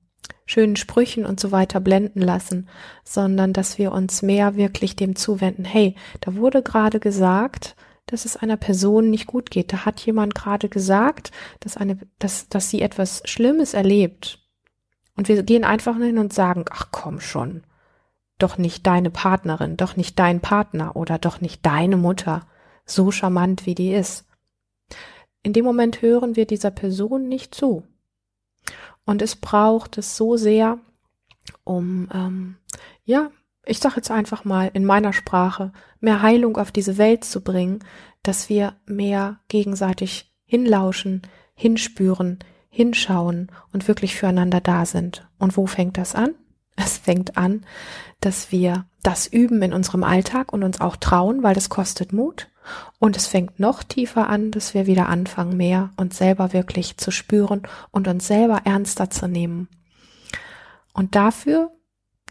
schönen 0.45 0.75
Sprüchen 0.75 1.25
und 1.25 1.39
so 1.39 1.51
weiter 1.51 1.79
blenden 1.79 2.21
lassen, 2.21 2.69
sondern 3.03 3.53
dass 3.53 3.77
wir 3.77 3.91
uns 3.91 4.21
mehr 4.21 4.55
wirklich 4.55 4.95
dem 4.95 5.15
zuwenden, 5.15 5.65
hey, 5.65 5.95
da 6.21 6.35
wurde 6.35 6.61
gerade 6.63 6.99
gesagt, 6.99 7.75
dass 8.05 8.25
es 8.25 8.37
einer 8.37 8.57
Person 8.57 9.09
nicht 9.09 9.27
gut 9.27 9.51
geht. 9.51 9.73
Da 9.73 9.85
hat 9.85 9.99
jemand 9.99 10.33
gerade 10.33 10.69
gesagt, 10.69 11.31
dass 11.59 11.77
eine, 11.77 11.97
dass, 12.19 12.47
dass 12.47 12.69
sie 12.69 12.81
etwas 12.81 13.21
Schlimmes 13.25 13.73
erlebt. 13.73 14.39
Und 15.15 15.27
wir 15.27 15.43
gehen 15.43 15.65
einfach 15.65 15.97
hin 15.97 16.17
und 16.17 16.31
sagen, 16.31 16.65
ach 16.71 16.87
komm 16.91 17.19
schon, 17.19 17.63
doch 18.37 18.57
nicht 18.57 18.87
deine 18.87 19.09
Partnerin, 19.09 19.75
doch 19.75 19.97
nicht 19.97 20.17
dein 20.19 20.39
Partner 20.39 20.95
oder 20.95 21.17
doch 21.17 21.41
nicht 21.41 21.65
deine 21.65 21.97
Mutter, 21.97 22.47
so 22.85 23.11
charmant 23.11 23.65
wie 23.65 23.75
die 23.75 23.93
ist. 23.93 24.26
In 25.47 25.53
dem 25.53 25.63
Moment 25.63 26.01
hören 26.01 26.35
wir 26.35 26.45
dieser 26.45 26.71
Person 26.71 27.29
nicht 27.29 27.55
zu. 27.55 27.83
Und 29.05 29.21
es 29.21 29.37
braucht 29.37 29.97
es 29.97 30.17
so 30.17 30.35
sehr, 30.35 30.77
um, 31.63 32.09
ähm, 32.13 32.57
ja, 33.05 33.31
ich 33.65 33.79
sage 33.79 33.95
jetzt 33.95 34.11
einfach 34.11 34.43
mal 34.43 34.69
in 34.73 34.83
meiner 34.83 35.13
Sprache, 35.13 35.71
mehr 36.01 36.21
Heilung 36.21 36.57
auf 36.57 36.73
diese 36.73 36.97
Welt 36.97 37.23
zu 37.23 37.39
bringen, 37.39 37.79
dass 38.23 38.49
wir 38.49 38.75
mehr 38.87 39.39
gegenseitig 39.47 40.33
hinlauschen, 40.43 41.21
hinspüren, 41.55 42.39
hinschauen 42.67 43.49
und 43.71 43.87
wirklich 43.87 44.17
füreinander 44.17 44.59
da 44.59 44.85
sind. 44.85 45.29
Und 45.39 45.55
wo 45.55 45.65
fängt 45.65 45.97
das 45.97 46.13
an? 46.13 46.35
Es 46.75 46.97
fängt 46.97 47.37
an, 47.37 47.65
dass 48.19 48.51
wir 48.51 48.85
das 49.01 49.27
üben 49.27 49.61
in 49.61 49.71
unserem 49.71 50.03
Alltag 50.03 50.51
und 50.51 50.65
uns 50.65 50.81
auch 50.81 50.97
trauen, 50.97 51.41
weil 51.41 51.55
das 51.55 51.69
kostet 51.69 52.11
Mut. 52.11 52.49
Und 52.99 53.17
es 53.17 53.27
fängt 53.27 53.59
noch 53.59 53.83
tiefer 53.83 54.29
an, 54.29 54.51
dass 54.51 54.73
wir 54.73 54.87
wieder 54.87 55.09
anfangen, 55.09 55.57
mehr 55.57 55.91
uns 55.97 56.17
selber 56.17 56.53
wirklich 56.53 56.97
zu 56.97 57.11
spüren 57.11 57.63
und 57.91 58.07
uns 58.07 58.27
selber 58.27 58.61
ernster 58.65 59.09
zu 59.09 59.27
nehmen. 59.27 59.67
Und 60.93 61.15
dafür 61.15 61.71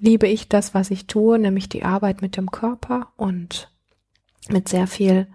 liebe 0.00 0.26
ich 0.26 0.48
das, 0.48 0.74
was 0.74 0.90
ich 0.90 1.06
tue, 1.06 1.38
nämlich 1.38 1.68
die 1.68 1.84
Arbeit 1.84 2.22
mit 2.22 2.36
dem 2.36 2.50
Körper 2.50 3.12
und 3.16 3.70
mit 4.48 4.68
sehr 4.68 4.86
viel 4.86 5.28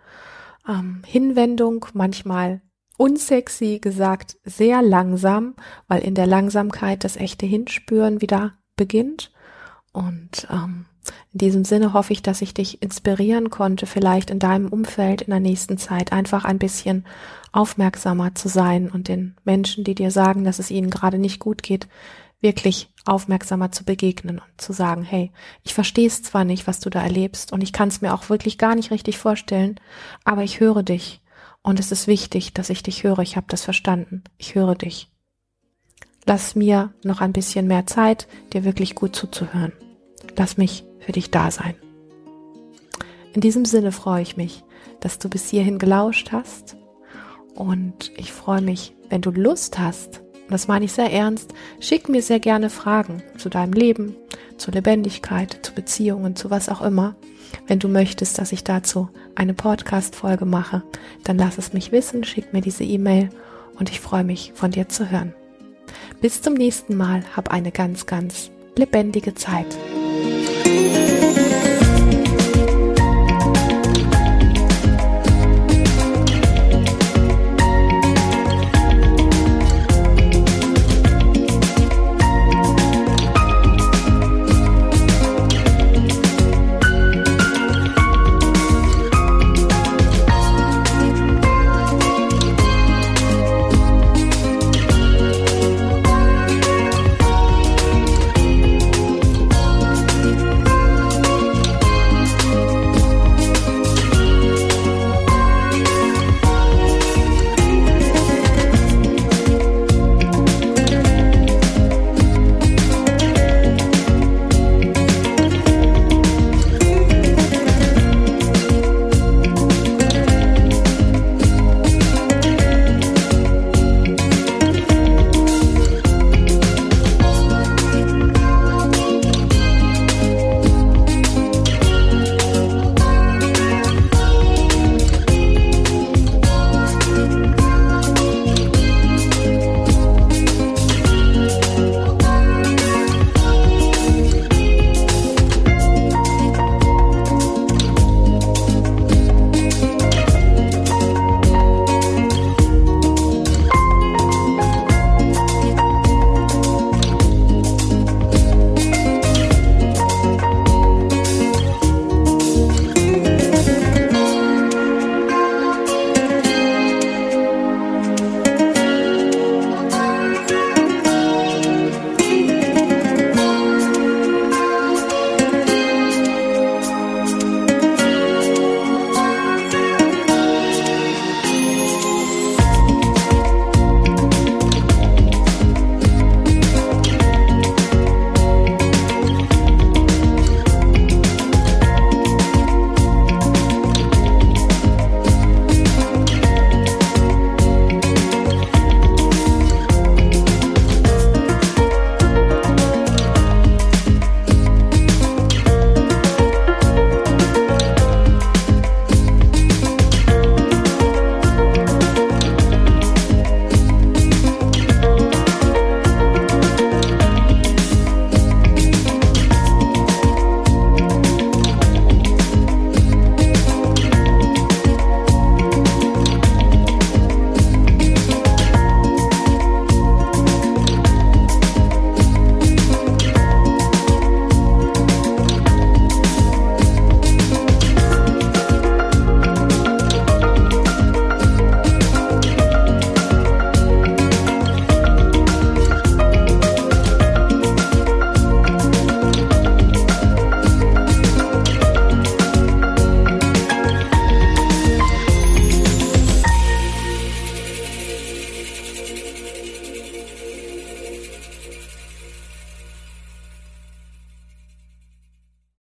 ähm, 0.67 1.01
Hinwendung, 1.05 1.85
manchmal 1.93 2.61
unsexy 2.97 3.79
gesagt, 3.79 4.37
sehr 4.43 4.81
langsam, 4.81 5.55
weil 5.87 6.01
in 6.03 6.13
der 6.13 6.27
Langsamkeit 6.27 7.03
das 7.03 7.17
echte 7.17 7.45
Hinspüren 7.45 8.21
wieder 8.21 8.53
beginnt. 8.75 9.31
Und 9.91 10.47
ähm, 10.51 10.85
in 11.33 11.39
diesem 11.39 11.63
Sinne 11.65 11.93
hoffe 11.93 12.13
ich, 12.13 12.21
dass 12.21 12.41
ich 12.41 12.53
dich 12.53 12.81
inspirieren 12.81 13.49
konnte, 13.49 13.85
vielleicht 13.85 14.29
in 14.29 14.39
deinem 14.39 14.67
Umfeld 14.67 15.21
in 15.21 15.31
der 15.31 15.39
nächsten 15.39 15.77
Zeit 15.77 16.11
einfach 16.11 16.45
ein 16.45 16.59
bisschen 16.59 17.05
aufmerksamer 17.51 18.35
zu 18.35 18.47
sein 18.49 18.89
und 18.89 19.07
den 19.07 19.35
Menschen, 19.43 19.83
die 19.83 19.95
dir 19.95 20.11
sagen, 20.11 20.43
dass 20.43 20.59
es 20.59 20.71
ihnen 20.71 20.89
gerade 20.89 21.17
nicht 21.17 21.39
gut 21.39 21.63
geht, 21.63 21.87
wirklich 22.41 22.89
aufmerksamer 23.05 23.71
zu 23.71 23.83
begegnen 23.83 24.39
und 24.39 24.61
zu 24.61 24.73
sagen, 24.73 25.03
hey, 25.03 25.31
ich 25.63 25.73
verstehe 25.73 26.07
es 26.07 26.23
zwar 26.23 26.43
nicht, 26.43 26.67
was 26.67 26.79
du 26.79 26.89
da 26.89 27.01
erlebst 27.01 27.51
und 27.51 27.61
ich 27.61 27.73
kann 27.73 27.89
es 27.89 28.01
mir 28.01 28.13
auch 28.13 28.29
wirklich 28.29 28.57
gar 28.57 28.75
nicht 28.75 28.91
richtig 28.91 29.17
vorstellen, 29.17 29.79
aber 30.23 30.43
ich 30.43 30.59
höre 30.59 30.83
dich 30.83 31.21
und 31.63 31.79
es 31.79 31.91
ist 31.91 32.07
wichtig, 32.07 32.53
dass 32.53 32.69
ich 32.69 32.83
dich 32.83 33.03
höre. 33.03 33.19
Ich 33.19 33.35
habe 33.35 33.45
das 33.49 33.63
verstanden. 33.63 34.23
Ich 34.37 34.55
höre 34.55 34.75
dich. 34.75 35.09
Lass 36.25 36.55
mir 36.55 36.93
noch 37.03 37.21
ein 37.21 37.33
bisschen 37.33 37.67
mehr 37.67 37.85
Zeit, 37.85 38.27
dir 38.53 38.63
wirklich 38.63 38.95
gut 38.95 39.15
zuzuhören. 39.15 39.73
Lass 40.35 40.57
mich 40.57 40.83
für 41.01 41.11
dich 41.11 41.31
da 41.31 41.51
sein. 41.51 41.75
In 43.33 43.41
diesem 43.41 43.65
Sinne 43.65 43.91
freue 43.91 44.21
ich 44.21 44.37
mich, 44.37 44.63
dass 44.99 45.19
du 45.19 45.29
bis 45.29 45.49
hierhin 45.49 45.79
gelauscht 45.79 46.31
hast 46.31 46.77
und 47.55 48.11
ich 48.17 48.31
freue 48.31 48.61
mich, 48.61 48.93
wenn 49.09 49.21
du 49.21 49.31
Lust 49.31 49.79
hast, 49.79 50.19
und 50.19 50.51
das 50.51 50.67
meine 50.67 50.85
ich 50.85 50.91
sehr 50.91 51.11
ernst, 51.11 51.53
schick 51.79 52.09
mir 52.09 52.21
sehr 52.21 52.39
gerne 52.39 52.69
Fragen 52.69 53.23
zu 53.37 53.49
deinem 53.49 53.73
Leben, 53.73 54.15
zur 54.57 54.73
Lebendigkeit, 54.73 55.59
zu 55.61 55.73
Beziehungen, 55.73 56.35
zu 56.35 56.49
was 56.49 56.69
auch 56.69 56.81
immer. 56.81 57.15
Wenn 57.67 57.79
du 57.79 57.87
möchtest, 57.87 58.37
dass 58.37 58.51
ich 58.51 58.63
dazu 58.63 59.09
eine 59.35 59.53
Podcast-Folge 59.53 60.45
mache, 60.45 60.83
dann 61.23 61.37
lass 61.37 61.57
es 61.57 61.73
mich 61.73 61.91
wissen, 61.91 62.23
schick 62.23 62.53
mir 62.53 62.61
diese 62.61 62.83
E-Mail 62.83 63.29
und 63.77 63.89
ich 63.89 63.99
freue 63.99 64.23
mich, 64.23 64.51
von 64.55 64.71
dir 64.71 64.89
zu 64.89 65.09
hören. 65.09 65.33
Bis 66.21 66.41
zum 66.41 66.53
nächsten 66.53 66.95
Mal, 66.95 67.23
hab 67.35 67.51
eine 67.51 67.71
ganz, 67.71 68.05
ganz 68.05 68.51
lebendige 68.77 69.33
Zeit. 69.33 69.67